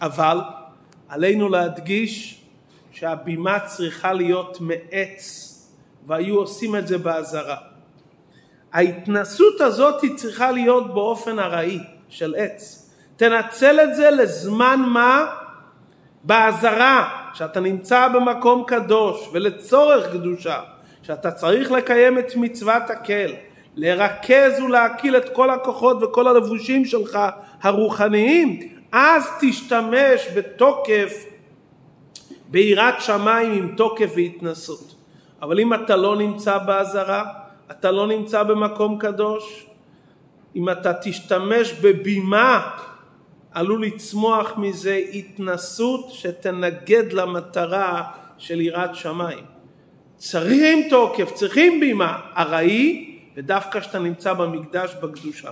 אבל 0.01 0.39
עלינו 1.09 1.49
להדגיש 1.49 2.41
שהבימה 2.91 3.59
צריכה 3.59 4.13
להיות 4.13 4.57
מעץ, 4.61 5.51
והיו 6.07 6.35
עושים 6.35 6.75
את 6.75 6.87
זה 6.87 6.97
באזהרה. 6.97 7.57
ההתנסות 8.73 9.61
הזאת 9.61 10.01
היא 10.01 10.17
צריכה 10.17 10.51
להיות 10.51 10.93
באופן 10.93 11.39
ארעי 11.39 11.79
של 12.09 12.35
עץ. 12.37 12.91
תנצל 13.15 13.79
את 13.79 13.95
זה 13.95 14.11
לזמן 14.11 14.79
מה 14.87 15.25
באזהרה, 16.23 17.24
שאתה 17.35 17.59
נמצא 17.59 18.07
במקום 18.07 18.63
קדוש 18.67 19.29
ולצורך 19.33 20.11
קדושה, 20.11 20.59
שאתה 21.03 21.31
צריך 21.31 21.71
לקיים 21.71 22.19
את 22.19 22.35
מצוות 22.35 22.89
הקל, 22.89 23.33
לרכז 23.75 24.59
ולהקיל 24.59 25.17
את 25.17 25.29
כל 25.29 25.49
הכוחות 25.49 26.03
וכל 26.03 26.27
הלבושים 26.27 26.85
שלך 26.85 27.19
הרוחניים, 27.61 28.59
אז 28.91 29.29
תשתמש 29.41 30.27
בתוקף 30.35 31.25
ביראת 32.47 33.01
שמיים 33.01 33.51
עם 33.51 33.75
תוקף 33.77 34.11
והתנסות. 34.15 34.95
אבל 35.41 35.59
אם 35.59 35.73
אתה 35.73 35.95
לא 35.95 36.15
נמצא 36.15 36.57
באזהרה, 36.57 37.23
אתה 37.71 37.91
לא 37.91 38.07
נמצא 38.07 38.43
במקום 38.43 38.97
קדוש, 38.97 39.65
אם 40.55 40.69
אתה 40.69 40.93
תשתמש 40.93 41.73
בבימה, 41.73 42.69
עלול 43.55 43.85
לצמוח 43.85 44.57
מזה 44.57 45.01
התנסות 45.13 46.11
שתנגד 46.11 47.13
למטרה 47.13 48.03
של 48.37 48.61
יראת 48.61 48.95
שמיים. 48.95 49.43
צריכים 50.17 50.89
תוקף, 50.89 51.31
צריכים 51.33 51.79
בימה, 51.79 52.19
ארעי, 52.37 53.19
ודווקא 53.35 53.79
כשאתה 53.79 53.99
נמצא 53.99 54.33
במקדש 54.33 54.95
בקדושה. 55.01 55.51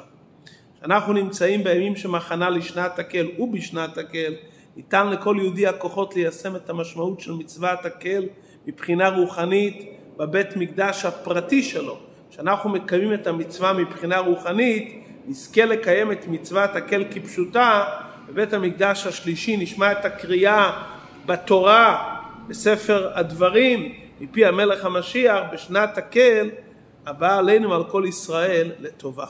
אנחנו 0.84 1.13
נמצאים 1.13 1.63
בימים 1.63 1.96
שמחנה 1.96 2.50
לשנת 2.50 3.00
הקל 3.00 3.28
ובשנת 3.39 3.98
הקל, 3.98 4.34
ניתן 4.76 5.10
לכל 5.10 5.36
יהודי 5.39 5.68
הכוחות 5.68 6.16
ליישם 6.16 6.56
את 6.56 6.70
המשמעות 6.70 7.20
של 7.20 7.32
מצוות 7.32 7.86
הקל 7.86 8.24
מבחינה 8.68 9.10
רוחנית 9.10 9.89
בבית 10.18 10.56
מקדש 10.56 11.06
הפרטי 11.06 11.63
שלו. 11.63 11.98
כשאנחנו 12.32 12.70
מקיימים 12.70 13.13
את 13.13 13.28
המצווה 13.28 13.74
מבחינה 13.74 14.18
רוחנית, 14.18 15.04
נזכה 15.27 15.65
לקיים 15.65 16.12
את 16.12 16.27
מצוות 16.27 16.75
הקל 16.75 17.03
כפשוטה, 17.12 17.83
בבית 18.29 18.53
המקדש 18.53 19.07
השלישי 19.07 19.57
נשמע 19.57 19.91
את 19.91 20.05
הקריאה 20.05 20.83
בתורה, 21.25 22.15
בספר 22.47 23.12
הדברים, 23.13 23.93
מפי 24.19 24.45
המלך 24.45 24.86
המשיח, 24.86 25.39
בשנת 25.53 25.97
הקל, 25.97 26.49
הבאה 27.05 27.38
עלינו 27.38 27.69
ועל 27.69 27.83
כל 27.83 28.03
ישראל 28.07 28.71
לטובה. 28.79 29.25